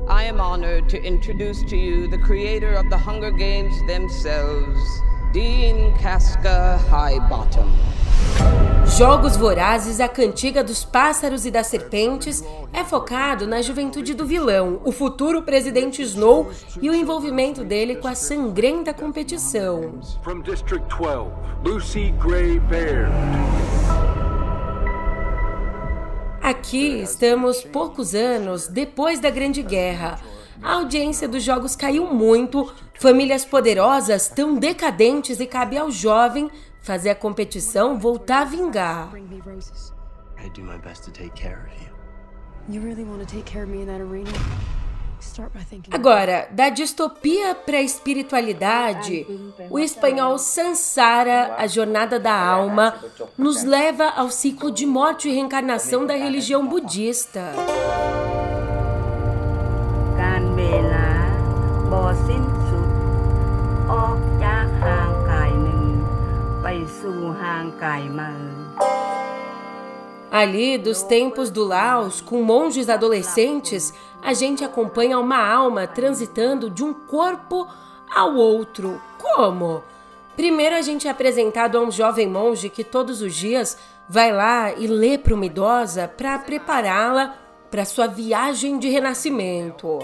I 0.09 0.29
am 0.29 0.41
honored 0.41 0.89
to 0.89 0.97
introduce 1.07 1.65
to 1.67 1.77
you 1.77 2.11
the 2.11 2.19
creator 2.19 2.75
of 2.77 2.89
the 2.89 2.97
Hunger 2.97 3.31
Games 3.31 3.81
themselves, 3.87 4.81
Dean 5.33 5.95
Casca 6.03 6.81
Highbottom. 6.91 7.71
Jogos 8.99 9.37
Vorazes, 9.37 10.01
a 10.01 10.09
cantiga 10.09 10.65
dos 10.65 10.85
pássaros 10.85 11.47
e 11.47 11.53
das 11.53 11.69
serpentes, 11.69 12.43
é 12.73 12.83
focado 12.83 13.47
na 13.47 13.63
juventude 13.63 14.13
do 14.13 14.27
vilão, 14.27 14.81
o 14.85 14.91
futuro 14.91 15.41
presidente 15.43 16.03
Snow 16.03 16.51
e 16.83 16.91
o 16.91 16.95
envolvimento 16.97 17.63
dele 17.63 17.95
com 17.95 18.09
a 18.09 18.17
sangrenta 18.17 18.93
competição. 18.93 20.01
From 20.25 20.41
District 20.41 20.85
12, 20.89 21.31
Lucy 21.65 22.13
Gray 22.19 22.59
Baird. 22.59 23.13
Aqui 26.43 27.01
estamos 27.01 27.63
poucos 27.63 28.17
anos 28.17 28.67
depois 28.67 29.21
da 29.21 29.31
Grande 29.31 29.63
Guerra. 29.63 30.19
A 30.61 30.73
audiência 30.73 31.29
dos 31.29 31.45
jogos 31.45 31.77
caiu 31.77 32.13
muito, 32.13 32.75
famílias 32.95 33.45
poderosas 33.45 34.27
tão 34.27 34.57
decadentes 34.57 35.39
e 35.39 35.47
cabe 35.47 35.79
ao 35.79 35.89
jovem 35.89 36.51
fazer 36.89 37.11
a 37.11 37.15
competição 37.15 37.99
voltar 37.99 38.41
a 38.41 38.45
vingar. 38.47 39.11
Agora, 45.91 46.49
da 46.51 46.71
distopia 46.71 47.55
para 47.55 47.77
a 47.77 47.83
espiritualidade, 47.83 49.27
o 49.69 49.79
espanhol 49.79 50.39
Sansara, 50.39 51.57
a 51.59 51.67
jornada 51.67 52.19
da 52.19 52.33
alma, 52.33 52.99
nos 53.37 53.65
leva 53.65 54.09
ao 54.09 54.31
ciclo 54.31 54.71
de 54.71 54.87
morte 54.87 55.29
e 55.29 55.33
reencarnação 55.33 56.07
da 56.07 56.15
religião 56.15 56.67
budista. 56.67 57.53
Ali, 70.31 70.77
dos 70.77 71.03
tempos 71.03 71.51
do 71.51 71.65
Laos, 71.65 72.21
com 72.21 72.43
monges 72.43 72.89
adolescentes, 72.89 73.95
a 74.23 74.35
gente 74.35 74.63
acompanha 74.63 75.19
uma 75.19 75.39
alma 75.39 75.87
transitando 75.87 76.69
de 76.69 76.85
um 76.85 76.93
corpo 76.93 77.67
ao 78.15 78.35
outro. 78.35 79.01
Como? 79.19 79.83
Primeiro 80.37 80.77
a 80.77 80.83
gente 80.83 81.09
é 81.09 81.11
apresentado 81.11 81.79
a 81.79 81.81
um 81.81 81.91
jovem 81.91 82.29
monge 82.29 82.69
que 82.69 82.85
todos 82.85 83.23
os 83.23 83.35
dias 83.35 83.79
vai 84.09 84.31
lá 84.31 84.73
e 84.73 84.87
lê 84.87 85.19
para 85.19 85.35
uma 85.35 85.47
idosa 85.47 86.07
para 86.07 86.39
prepará-la 86.39 87.35
para 87.71 87.85
sua 87.85 88.07
viagem 88.07 88.79
de 88.79 88.89
renascimento. 88.89 89.99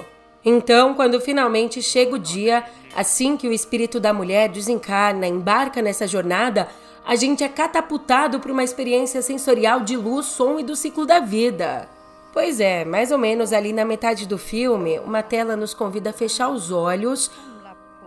Então, 0.44 0.92
quando 0.92 1.20
finalmente 1.20 1.80
chega 1.80 2.16
o 2.16 2.18
dia, 2.18 2.64
assim 2.94 3.36
que 3.36 3.48
o 3.48 3.52
espírito 3.52 3.98
da 3.98 4.12
mulher 4.12 4.48
desencarna, 4.48 5.26
embarca 5.26 5.80
nessa 5.80 6.06
jornada, 6.06 6.68
a 7.06 7.16
gente 7.16 7.44
é 7.44 7.48
catapultado 7.48 8.40
para 8.40 8.52
uma 8.52 8.64
experiência 8.64 9.20
sensorial 9.20 9.80
de 9.80 9.96
luz, 9.96 10.26
som 10.26 10.58
e 10.58 10.64
do 10.64 10.74
ciclo 10.74 11.04
da 11.04 11.20
vida. 11.20 11.88
Pois 12.32 12.60
é, 12.60 12.84
mais 12.84 13.12
ou 13.12 13.18
menos 13.18 13.52
ali 13.52 13.72
na 13.72 13.84
metade 13.84 14.26
do 14.26 14.38
filme, 14.38 14.98
uma 15.00 15.22
tela 15.22 15.54
nos 15.54 15.74
convida 15.74 16.10
a 16.10 16.12
fechar 16.14 16.48
os 16.48 16.72
olhos 16.72 17.30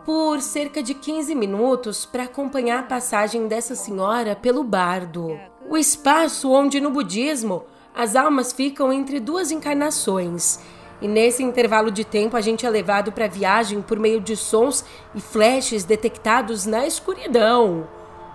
por 0.03 0.41
cerca 0.41 0.81
de 0.81 0.93
15 0.93 1.35
minutos 1.35 2.05
para 2.05 2.23
acompanhar 2.23 2.79
a 2.79 2.83
passagem 2.83 3.47
dessa 3.47 3.75
senhora 3.75 4.35
pelo 4.35 4.63
bardo. 4.63 5.39
O 5.69 5.77
espaço 5.77 6.51
onde 6.51 6.81
no 6.81 6.89
budismo 6.89 7.65
as 7.93 8.15
almas 8.15 8.51
ficam 8.51 8.91
entre 8.91 9.19
duas 9.19 9.51
encarnações. 9.51 10.59
E 10.99 11.07
nesse 11.07 11.43
intervalo 11.43 11.91
de 11.91 12.03
tempo 12.03 12.35
a 12.35 12.41
gente 12.41 12.65
é 12.65 12.69
levado 12.69 13.11
para 13.11 13.25
a 13.25 13.29
viagem 13.29 13.81
por 13.81 13.99
meio 13.99 14.19
de 14.19 14.35
sons 14.35 14.83
e 15.13 15.21
flashes 15.21 15.83
detectados 15.83 16.65
na 16.65 16.87
escuridão. 16.87 17.87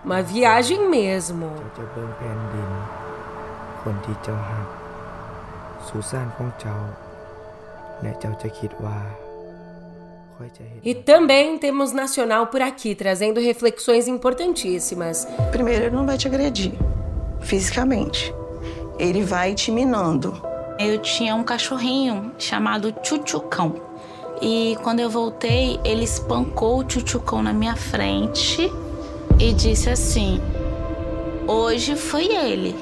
Uma 0.05 0.21
viagem 0.21 0.89
mesmo. 0.89 1.51
E 10.83 10.95
também 10.95 11.57
temos 11.57 11.93
Nacional 11.93 12.49
por 12.49 12.61
aqui, 12.61 12.95
trazendo 12.95 13.39
reflexões 13.39 14.09
importantíssimas. 14.09 15.27
Primeiro, 15.53 15.85
ele 15.85 15.97
não 15.97 16.05
vai 16.05 16.19
te 16.19 16.27
agredir 16.27 16.73
fisicamente. 17.41 18.35
Ele 18.99 19.23
vai 19.23 19.55
te 19.55 19.71
minando. 19.71 20.41
Eu 20.79 20.99
tinha 20.99 21.35
um 21.35 21.45
cachorrinho 21.45 22.33
chamado 22.39 22.93
Chuchucão. 23.05 23.75
E 24.41 24.77
quando 24.83 24.99
eu 24.99 25.09
voltei, 25.09 25.79
ele 25.85 26.03
espancou 26.03 26.79
o 26.79 26.91
Chuchucão 26.91 27.41
na 27.41 27.53
minha 27.53 27.77
frente 27.77 28.69
e 29.43 29.53
disse 29.53 29.91
assim: 29.91 30.41
Hoje 31.49 31.97
foi 31.97 32.27
ele, 32.27 32.77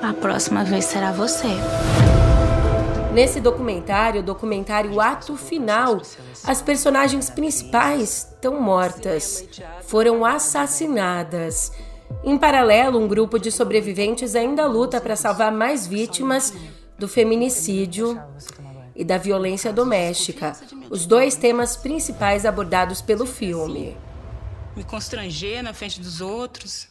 a 0.00 0.14
próxima 0.14 0.62
vez 0.62 0.84
será 0.84 1.10
você. 1.10 1.48
Nesse 3.12 3.40
documentário, 3.40 4.22
documentário 4.22 5.00
Ato 5.00 5.36
Final, 5.36 6.00
as 6.44 6.62
personagens 6.62 7.28
principais 7.28 8.28
estão 8.32 8.60
mortas, 8.60 9.44
foram 9.82 10.24
assassinadas. 10.24 11.72
Em 12.22 12.38
paralelo, 12.38 13.00
um 13.00 13.08
grupo 13.08 13.36
de 13.36 13.50
sobreviventes 13.50 14.36
ainda 14.36 14.66
luta 14.66 15.00
para 15.00 15.16
salvar 15.16 15.50
mais 15.50 15.84
vítimas 15.84 16.54
do 16.96 17.08
feminicídio 17.08 18.22
e 18.94 19.04
da 19.04 19.18
violência 19.18 19.72
doméstica, 19.72 20.52
os 20.88 21.06
dois 21.06 21.34
temas 21.34 21.76
principais 21.76 22.46
abordados 22.46 23.02
pelo 23.02 23.26
filme 23.26 23.96
me 24.76 24.84
constranger 24.84 25.62
na 25.62 25.72
frente 25.72 26.00
dos 26.00 26.20
outros. 26.20 26.88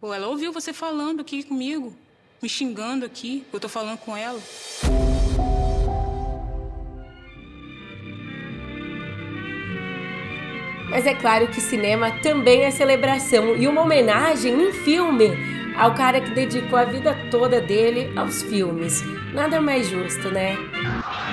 Pô, 0.00 0.12
ela 0.12 0.28
ouviu 0.28 0.52
você 0.52 0.72
falando 0.72 1.20
aqui 1.20 1.42
comigo, 1.42 1.94
me 2.42 2.48
xingando 2.48 3.04
aqui, 3.04 3.44
eu 3.52 3.58
tô 3.58 3.68
falando 3.68 3.98
com 3.98 4.16
ela. 4.16 4.40
Mas 10.90 11.06
é 11.06 11.14
claro 11.14 11.48
que 11.48 11.60
cinema 11.60 12.12
também 12.22 12.62
é 12.62 12.70
celebração 12.70 13.56
e 13.56 13.66
uma 13.66 13.82
homenagem 13.82 14.68
em 14.68 14.72
filme 14.72 15.30
ao 15.76 15.92
cara 15.94 16.20
que 16.20 16.30
dedicou 16.30 16.78
a 16.78 16.84
vida 16.84 17.16
toda 17.32 17.60
dele 17.60 18.16
aos 18.16 18.42
filmes. 18.42 19.02
Nada 19.32 19.60
mais 19.60 19.88
justo, 19.88 20.30
né? 20.30 20.56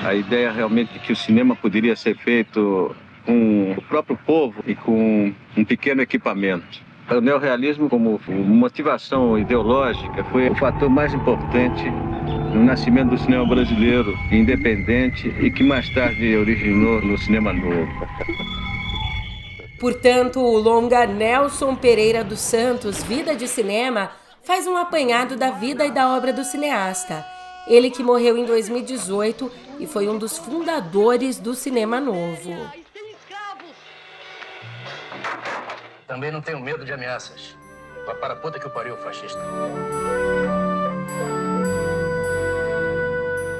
A 0.04 0.14
ideia 0.14 0.50
realmente 0.50 0.96
é 0.96 0.98
que 0.98 1.12
o 1.12 1.16
cinema 1.16 1.54
poderia 1.54 1.94
ser 1.94 2.16
feito 2.16 2.92
com 3.24 3.72
o 3.72 3.82
próprio 3.82 4.18
povo 4.26 4.64
e 4.66 4.74
com 4.74 5.32
um 5.56 5.64
pequeno 5.64 6.02
equipamento. 6.02 6.80
O 7.10 7.20
neorrealismo, 7.20 7.88
como 7.88 8.20
motivação 8.28 9.38
ideológica, 9.38 10.24
foi 10.24 10.48
o 10.48 10.54
fator 10.54 10.88
mais 10.88 11.12
importante 11.12 11.84
no 12.54 12.64
nascimento 12.64 13.10
do 13.10 13.18
cinema 13.18 13.46
brasileiro, 13.46 14.16
independente 14.30 15.28
e 15.40 15.50
que 15.50 15.62
mais 15.62 15.88
tarde 15.90 16.36
originou 16.36 17.02
no 17.02 17.18
cinema 17.18 17.52
novo. 17.52 17.88
Portanto, 19.78 20.40
o 20.40 20.56
longa 20.58 21.04
Nelson 21.06 21.74
Pereira 21.74 22.22
dos 22.22 22.40
Santos, 22.40 23.02
Vida 23.02 23.34
de 23.34 23.48
Cinema, 23.48 24.12
faz 24.44 24.66
um 24.66 24.76
apanhado 24.76 25.36
da 25.36 25.50
vida 25.50 25.84
e 25.84 25.90
da 25.90 26.16
obra 26.16 26.32
do 26.32 26.44
cineasta. 26.44 27.24
Ele 27.66 27.90
que 27.90 28.02
morreu 28.02 28.36
em 28.36 28.44
2018 28.44 29.50
e 29.80 29.86
foi 29.86 30.08
um 30.08 30.18
dos 30.18 30.38
fundadores 30.38 31.38
do 31.38 31.54
cinema 31.54 32.00
novo. 32.00 32.81
Também 36.12 36.30
não 36.30 36.42
tenho 36.42 36.60
medo 36.60 36.84
de 36.84 36.92
ameaças. 36.92 37.56
Vá 38.04 38.14
para 38.14 38.34
a 38.34 38.36
puta 38.36 38.60
que 38.60 38.66
o 38.66 38.70
pariu, 38.70 38.98
fascista. 38.98 39.40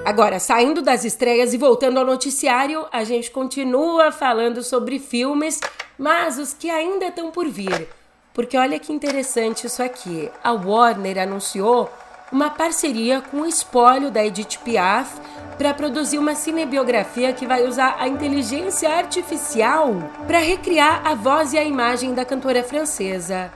Agora, 0.04 0.38
saindo 0.38 0.82
das 0.82 1.02
estreias 1.02 1.54
e 1.54 1.56
voltando 1.56 1.98
ao 1.98 2.04
noticiário, 2.04 2.86
a 2.92 3.04
gente 3.04 3.30
continua 3.30 4.12
falando 4.12 4.62
sobre 4.62 4.98
filmes, 4.98 5.60
mas 5.96 6.36
os 6.36 6.52
que 6.52 6.68
ainda 6.68 7.06
estão 7.06 7.30
por 7.30 7.48
vir. 7.48 7.88
Porque 8.34 8.58
olha 8.58 8.78
que 8.78 8.92
interessante 8.92 9.66
isso 9.66 9.82
aqui. 9.82 10.30
A 10.44 10.52
Warner 10.52 11.20
anunciou 11.20 11.90
uma 12.30 12.50
parceria 12.50 13.22
com 13.22 13.38
o 13.38 13.46
espólio 13.46 14.10
da 14.10 14.22
Edith 14.22 14.58
Piaf 14.62 15.18
para 15.62 15.72
produzir 15.74 16.18
uma 16.18 16.34
cinebiografia 16.34 17.32
que 17.32 17.46
vai 17.46 17.62
usar 17.64 17.94
a 18.00 18.08
inteligência 18.08 18.88
artificial 18.98 19.94
para 20.26 20.40
recriar 20.40 21.02
a 21.06 21.14
voz 21.14 21.52
e 21.52 21.58
a 21.58 21.62
imagem 21.62 22.14
da 22.14 22.24
cantora 22.24 22.64
francesa. 22.64 23.52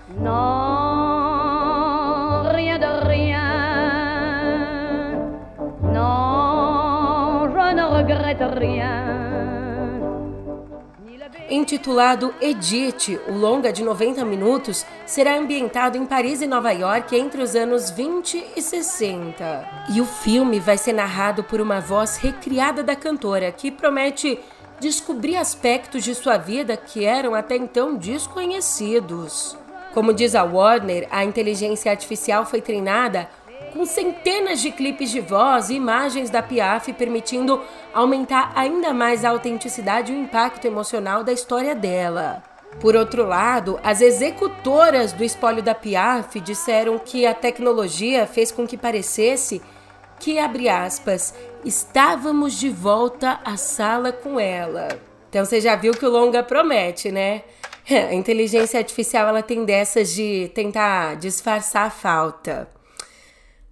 Rien 2.55 2.79
de 2.79 2.87
rien. 3.09 3.40
Je 7.53 7.75
ne 7.75 7.83
regrette 7.83 8.45
rien. 8.57 9.16
Intitulado 11.49 12.35
Edith, 12.41 13.21
o 13.29 13.33
longa 13.33 13.73
de 13.73 13.85
90 13.85 14.25
minutos 14.25 14.85
será 15.07 15.39
ambientado 15.39 15.97
em 15.97 16.05
Paris 16.05 16.43
e 16.43 16.47
Nova 16.47 16.73
York 16.73 17.15
entre 17.17 17.41
os 17.41 17.55
anos 17.55 17.89
20 17.89 18.45
e 18.57 18.61
60. 18.61 19.85
E 19.95 20.01
o 20.01 20.05
filme 20.05 20.59
vai 20.59 20.77
ser 20.77 20.93
narrado 20.93 21.45
por 21.45 21.61
uma 21.61 21.81
voz 21.81 22.17
recriada 22.17 22.83
da 22.83 22.97
cantora, 22.97 23.53
que 23.53 23.71
promete 23.71 24.41
descobrir 24.81 25.37
aspectos 25.37 26.03
de 26.03 26.17
sua 26.17 26.37
vida 26.37 26.77
que 26.77 27.05
eram 27.05 27.33
até 27.33 27.57
então 27.57 27.95
desconhecidos. 27.95 29.57
Como 29.95 30.13
diz 30.13 30.35
a 30.35 30.43
Warner, 30.43 31.07
a 31.13 31.25
inteligência 31.25 31.93
artificial 31.93 32.45
foi 32.45 32.61
treinada 32.61 33.31
com 33.77 33.85
centenas 33.85 34.62
de 34.62 34.71
clipes 34.71 35.11
de 35.11 35.21
voz 35.21 35.69
e 35.69 35.75
imagens 35.75 36.31
da 36.31 36.43
Piaf, 36.43 36.91
permitindo 36.95 37.62
aumentar 37.93 38.51
ainda 38.55 38.95
mais 38.95 39.23
a 39.23 39.29
autenticidade 39.29 40.11
e 40.11 40.17
o 40.17 40.19
impacto 40.19 40.65
emocional 40.65 41.23
da 41.23 41.31
história 41.31 41.75
dela. 41.75 42.43
Por 42.81 42.97
outro 42.97 43.27
lado, 43.27 43.79
as 43.85 44.01
executoras 44.01 45.12
do 45.12 45.23
espólio 45.23 45.62
da 45.62 45.75
Piaf 45.75 46.41
disseram 46.41 46.99
que 46.99 47.27
a 47.27 47.35
tecnologia 47.35 48.27
fez 48.27 48.51
com 48.51 48.67
que 48.67 48.79
parecesse 48.79 49.61
que, 50.19 50.39
abre 50.39 50.71
aspas, 50.71 51.35
estávamos 51.62 52.55
de 52.55 52.71
volta 52.71 53.41
à 53.45 53.59
sala 53.59 54.11
com 54.11 54.41
ela. 54.41 54.89
Então 55.29 55.45
você 55.45 55.61
já 55.61 55.77
viu 55.77 55.93
que 55.93 56.07
o 56.07 56.11
longa 56.11 56.43
promete, 56.43 57.12
né? 57.12 57.43
A 57.91 58.15
inteligência 58.15 58.81
artificial 58.81 59.29
ela 59.29 59.43
tem 59.43 59.67
dessas 59.67 60.15
de 60.15 60.51
tentar 60.55 61.17
disfarçar 61.17 61.87
a 61.87 61.91
falta. 61.91 62.76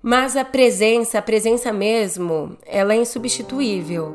Mas 0.07 0.37
a 0.37 0.45
presença, 0.45 1.17
a 1.17 1.23
presença 1.23 1.73
mesmo, 1.73 2.59
ela 2.67 2.93
é 2.93 2.99
insubstituível. 2.99 4.15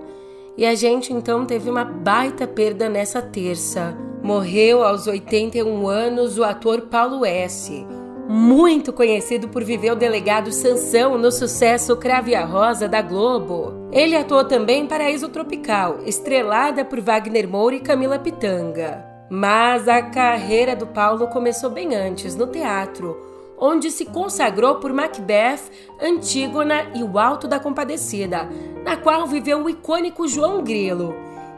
E 0.55 0.63
a 0.63 0.75
gente 0.75 1.11
então 1.11 1.47
teve 1.47 1.67
uma 1.67 1.83
baita 1.83 2.45
perda 2.45 2.87
nessa 2.87 3.23
terça. 3.23 3.97
Morreu 4.21 4.83
aos 4.83 5.07
81 5.07 5.87
anos 5.87 6.37
o 6.37 6.43
ator 6.43 6.81
Paulo 6.81 7.25
S., 7.25 7.83
muito 8.27 8.93
conhecido 8.93 9.47
por 9.47 9.63
viver 9.63 9.91
o 9.91 9.95
delegado 9.95 10.51
Sansão 10.51 11.17
no 11.17 11.31
sucesso 11.31 11.97
Crave 11.97 12.35
a 12.35 12.45
Rosa 12.45 12.87
da 12.87 13.01
Globo. 13.01 13.89
Ele 13.91 14.15
atuou 14.15 14.43
também 14.43 14.83
em 14.83 14.87
Paraíso 14.87 15.29
Tropical, 15.29 16.01
estrelada 16.05 16.85
por 16.85 17.01
Wagner 17.01 17.49
Moura 17.49 17.77
e 17.77 17.79
Camila 17.79 18.19
Pitanga. 18.19 19.03
Mas 19.27 19.87
a 19.87 20.03
carreira 20.03 20.75
do 20.75 20.85
Paulo 20.85 21.29
começou 21.29 21.71
bem 21.71 21.95
antes, 21.95 22.35
no 22.35 22.45
teatro, 22.45 23.17
onde 23.59 23.91
se 23.91 24.05
consagrou 24.05 24.75
por 24.75 24.93
Macbeth, 24.93 25.69
Antígona 26.01 26.91
e 26.95 27.03
o 27.03 27.19
Alto 27.19 27.47
da 27.47 27.59
Compadecida, 27.59 28.49
na 28.83 28.95
qual 28.95 29.27
viveu 29.27 29.63
o 29.63 29.69
icônico 29.69 30.27
João 30.27 30.63
Grilo. 30.63 31.13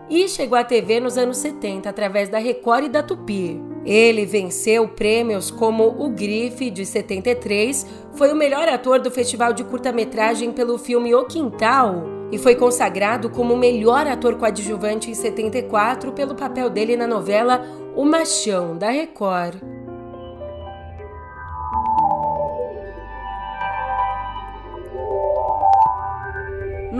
E 0.09 0.27
chegou 0.27 0.57
à 0.57 0.63
TV 0.63 0.99
nos 0.99 1.17
anos 1.17 1.37
70 1.37 1.89
através 1.89 2.27
da 2.27 2.37
Record 2.37 2.85
e 2.85 2.89
da 2.89 3.01
Tupi. 3.01 3.61
Ele 3.85 4.25
venceu 4.25 4.87
prêmios 4.87 5.49
como 5.49 5.87
o 5.87 6.09
Grife 6.09 6.69
de 6.69 6.85
73, 6.85 7.85
foi 8.13 8.31
o 8.31 8.35
melhor 8.35 8.67
ator 8.67 8.99
do 8.99 9.09
Festival 9.09 9.53
de 9.53 9.63
Curta-Metragem 9.63 10.51
pelo 10.51 10.77
filme 10.77 11.15
O 11.15 11.25
Quintal 11.25 12.03
e 12.31 12.37
foi 12.37 12.55
consagrado 12.55 13.29
como 13.29 13.53
o 13.53 13.57
melhor 13.57 14.07
ator 14.07 14.35
coadjuvante 14.35 15.09
em 15.09 15.13
74 15.13 16.13
pelo 16.13 16.35
papel 16.35 16.69
dele 16.69 16.95
na 16.95 17.07
novela 17.07 17.61
O 17.95 18.05
Machão 18.05 18.77
da 18.77 18.89
Record. 18.89 19.80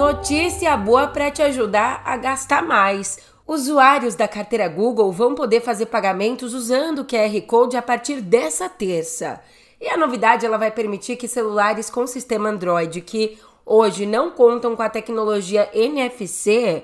Notícia 0.02 0.76
boa 0.76 1.06
para 1.06 1.30
te 1.30 1.44
ajudar 1.44 2.02
a 2.04 2.18
gastar 2.18 2.64
mais. 2.64 3.20
Usuários 3.46 4.16
da 4.16 4.28
carteira 4.28 4.68
Google 4.68 5.12
vão 5.12 5.36
poder 5.36 5.62
fazer 5.62 5.86
pagamentos 5.86 6.56
usando 6.56 7.00
o 7.04 7.06
QR 7.06 7.40
Code 7.46 7.78
a 7.78 7.84
partir 7.84 8.20
dessa 8.20 8.68
terça. 8.68 9.40
E 9.80 9.88
a 9.88 9.96
novidade 9.96 10.44
ela 10.44 10.58
vai 10.58 10.72
permitir 10.72 11.18
que 11.18 11.28
celulares 11.28 11.88
com 11.88 12.08
sistema 12.08 12.50
Android 12.50 13.00
que 13.02 13.38
hoje 13.64 14.08
não 14.08 14.32
contam 14.32 14.76
com 14.76 14.82
a 14.82 14.90
tecnologia 14.90 15.70
NFC, 15.72 16.84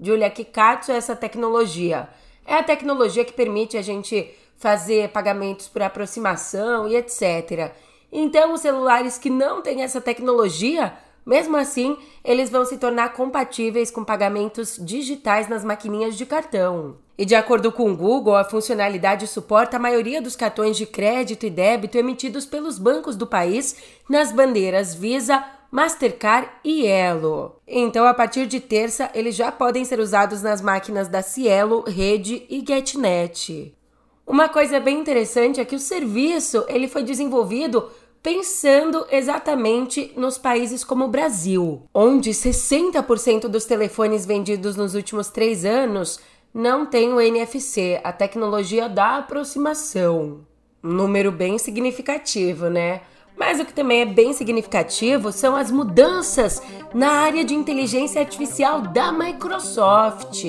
Julia, 0.00 0.30
que 0.30 0.48
é 0.90 0.96
essa 0.96 1.14
tecnologia? 1.14 2.08
É 2.46 2.54
a 2.54 2.62
tecnologia 2.62 3.26
que 3.26 3.34
permite 3.34 3.76
a 3.76 3.82
gente 3.82 4.34
fazer 4.56 5.10
pagamentos 5.10 5.68
por 5.68 5.82
aproximação 5.82 6.88
e 6.88 6.96
etc. 6.96 7.74
Então, 8.10 8.54
os 8.54 8.62
celulares 8.62 9.18
que 9.18 9.28
não 9.28 9.60
têm 9.60 9.82
essa 9.82 10.00
tecnologia 10.00 10.94
mesmo 11.24 11.56
assim, 11.56 11.96
eles 12.22 12.50
vão 12.50 12.64
se 12.64 12.76
tornar 12.76 13.12
compatíveis 13.14 13.90
com 13.90 14.04
pagamentos 14.04 14.78
digitais 14.80 15.48
nas 15.48 15.64
maquininhas 15.64 16.16
de 16.16 16.26
cartão. 16.26 16.96
E 17.16 17.24
de 17.24 17.34
acordo 17.34 17.70
com 17.70 17.90
o 17.90 17.96
Google, 17.96 18.36
a 18.36 18.44
funcionalidade 18.44 19.26
suporta 19.26 19.76
a 19.76 19.80
maioria 19.80 20.20
dos 20.20 20.34
cartões 20.34 20.76
de 20.76 20.84
crédito 20.84 21.46
e 21.46 21.50
débito 21.50 21.96
emitidos 21.96 22.44
pelos 22.44 22.78
bancos 22.78 23.16
do 23.16 23.26
país 23.26 23.76
nas 24.08 24.32
bandeiras 24.32 24.94
Visa, 24.94 25.44
Mastercard 25.70 26.48
e 26.64 26.86
Elo. 26.86 27.56
Então, 27.66 28.06
a 28.06 28.14
partir 28.14 28.46
de 28.46 28.60
terça, 28.60 29.10
eles 29.14 29.34
já 29.34 29.50
podem 29.50 29.84
ser 29.84 30.00
usados 30.00 30.42
nas 30.42 30.60
máquinas 30.60 31.08
da 31.08 31.22
Cielo, 31.22 31.84
Rede 31.86 32.44
e 32.50 32.64
GetNet. 32.66 33.74
Uma 34.26 34.48
coisa 34.48 34.80
bem 34.80 34.98
interessante 34.98 35.60
é 35.60 35.64
que 35.64 35.76
o 35.76 35.80
serviço 35.80 36.64
ele 36.68 36.88
foi 36.88 37.02
desenvolvido 37.02 37.90
pensando 38.24 39.06
exatamente 39.10 40.10
nos 40.16 40.38
países 40.38 40.82
como 40.82 41.04
o 41.04 41.08
Brasil, 41.08 41.82
onde 41.92 42.30
60% 42.30 43.48
dos 43.48 43.66
telefones 43.66 44.24
vendidos 44.24 44.76
nos 44.76 44.94
últimos 44.94 45.28
três 45.28 45.62
anos 45.62 46.18
não 46.54 46.86
tem 46.86 47.12
o 47.12 47.20
NFC, 47.20 48.00
a 48.02 48.10
tecnologia 48.14 48.88
da 48.88 49.18
aproximação. 49.18 50.40
Um 50.82 50.90
número 50.90 51.30
bem 51.30 51.58
significativo, 51.58 52.70
né? 52.70 53.02
Mas 53.36 53.58
o 53.58 53.64
que 53.64 53.74
também 53.74 54.00
é 54.00 54.06
bem 54.06 54.32
significativo 54.32 55.32
são 55.32 55.56
as 55.56 55.70
mudanças 55.70 56.62
na 56.94 57.10
área 57.10 57.44
de 57.44 57.54
inteligência 57.54 58.20
artificial 58.20 58.80
da 58.80 59.12
Microsoft. 59.12 60.44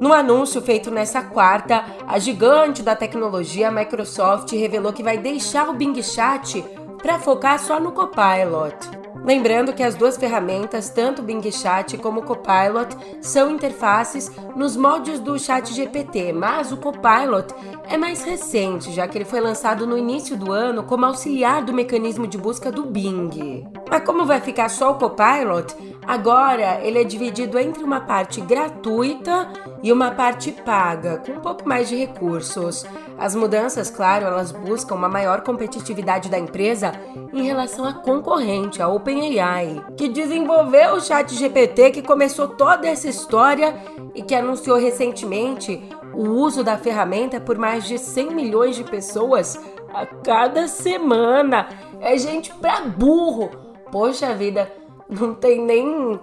No 0.00 0.12
anúncio 0.12 0.62
feito 0.62 0.90
nessa 0.90 1.22
quarta, 1.22 1.84
a 2.06 2.18
gigante 2.18 2.82
da 2.82 2.96
tecnologia 2.96 3.70
Microsoft 3.70 4.50
revelou 4.52 4.92
que 4.92 5.02
vai 5.02 5.18
deixar 5.18 5.68
o 5.68 5.74
Bing 5.74 6.02
Chat 6.02 6.64
para 7.02 7.18
focar 7.18 7.58
só 7.58 7.80
no 7.80 7.92
Copilot. 7.92 9.00
Lembrando 9.24 9.74
que 9.74 9.82
as 9.82 9.94
duas 9.94 10.16
ferramentas, 10.16 10.88
tanto 10.88 11.20
o 11.20 11.24
Bing 11.24 11.42
Chat 11.52 11.98
como 11.98 12.20
o 12.20 12.24
Copilot, 12.24 12.96
são 13.20 13.50
interfaces 13.50 14.30
nos 14.56 14.76
moldes 14.76 15.20
do 15.20 15.38
Chat 15.38 15.74
GPT, 15.74 16.32
mas 16.32 16.72
o 16.72 16.76
Copilot 16.78 17.54
é 17.88 17.98
mais 17.98 18.22
recente, 18.22 18.90
já 18.92 19.06
que 19.06 19.18
ele 19.18 19.26
foi 19.26 19.40
lançado 19.40 19.86
no 19.86 19.98
início 19.98 20.36
do 20.36 20.52
ano 20.52 20.84
como 20.84 21.04
auxiliar 21.04 21.62
do 21.62 21.72
mecanismo 21.72 22.26
de 22.26 22.38
busca 22.38 22.72
do 22.72 22.86
Bing. 22.86 23.64
Mas 23.90 24.04
como 24.04 24.24
vai 24.24 24.40
ficar 24.40 24.70
só 24.70 24.92
o 24.92 24.94
Copilot, 24.94 25.74
agora 26.06 26.80
ele 26.82 27.00
é 27.00 27.04
dividido 27.04 27.58
entre 27.58 27.84
uma 27.84 28.00
parte 28.00 28.40
gratuita 28.40 29.48
e 29.82 29.92
uma 29.92 30.10
parte 30.10 30.52
paga, 30.52 31.18
com 31.18 31.32
um 31.32 31.40
pouco 31.40 31.68
mais 31.68 31.88
de 31.88 31.96
recursos. 31.96 32.84
As 33.18 33.34
mudanças, 33.34 33.90
claro, 33.90 34.26
elas 34.26 34.52
buscam 34.52 34.94
uma 34.94 35.08
maior 35.08 35.42
competitividade 35.42 36.28
da 36.28 36.38
empresa 36.38 36.92
em 37.32 37.42
relação 37.42 37.84
à 37.84 37.94
concorrente, 37.94 38.82
a 38.82 38.88
OpenAI, 38.88 39.84
que 39.96 40.08
desenvolveu 40.08 40.94
o 40.94 41.00
Chat 41.00 41.34
GPT, 41.34 41.90
que 41.90 42.02
começou 42.02 42.48
toda 42.48 42.88
essa 42.88 43.08
história 43.08 43.74
e 44.14 44.22
que 44.22 44.34
anunciou 44.34 44.78
recentemente 44.78 45.82
o 46.14 46.28
uso 46.28 46.64
da 46.64 46.76
ferramenta 46.76 47.40
por 47.40 47.56
mais 47.56 47.84
de 47.84 47.98
100 47.98 48.34
milhões 48.34 48.76
de 48.76 48.84
pessoas 48.84 49.58
a 49.92 50.06
cada 50.06 50.68
semana. 50.68 51.68
É 52.00 52.16
gente 52.18 52.52
pra 52.54 52.80
burro. 52.82 53.50
Poxa 53.90 54.34
vida, 54.34 54.70
não 55.08 55.34
tem 55.34 55.60
nem 55.60 56.20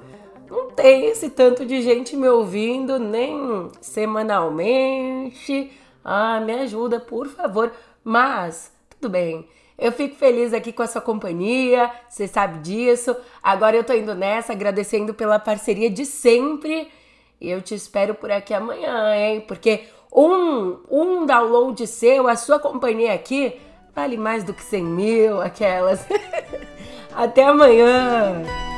não 0.49 0.71
tem 0.71 1.05
esse 1.07 1.29
tanto 1.29 1.65
de 1.65 1.81
gente 1.81 2.15
me 2.15 2.27
ouvindo 2.27 2.97
nem 2.97 3.69
semanalmente. 3.81 5.71
Ah, 6.03 6.39
me 6.39 6.53
ajuda, 6.53 6.99
por 6.99 7.27
favor. 7.27 7.71
Mas 8.03 8.71
tudo 8.89 9.09
bem. 9.09 9.47
Eu 9.77 9.91
fico 9.91 10.15
feliz 10.15 10.53
aqui 10.53 10.71
com 10.71 10.81
a 10.81 10.87
sua 10.87 11.01
companhia, 11.01 11.91
você 12.09 12.27
sabe 12.27 12.59
disso. 12.59 13.15
Agora 13.43 13.75
eu 13.75 13.83
tô 13.83 13.93
indo 13.93 14.15
nessa, 14.15 14.53
agradecendo 14.53 15.13
pela 15.13 15.37
parceria 15.37 15.89
de 15.89 16.03
sempre. 16.05 16.89
E 17.39 17.49
eu 17.49 17.61
te 17.61 17.75
espero 17.75 18.15
por 18.15 18.31
aqui 18.31 18.53
amanhã, 18.53 19.15
hein? 19.15 19.41
Porque 19.41 19.83
um, 20.11 20.79
um 20.89 21.25
download 21.25 21.85
seu, 21.85 22.27
a 22.27 22.35
sua 22.35 22.59
companhia 22.59 23.13
aqui, 23.13 23.59
vale 23.93 24.17
mais 24.17 24.43
do 24.43 24.53
que 24.53 24.63
100 24.63 24.83
mil, 24.83 25.41
aquelas. 25.41 26.03
Até 27.13 27.43
amanhã! 27.43 28.76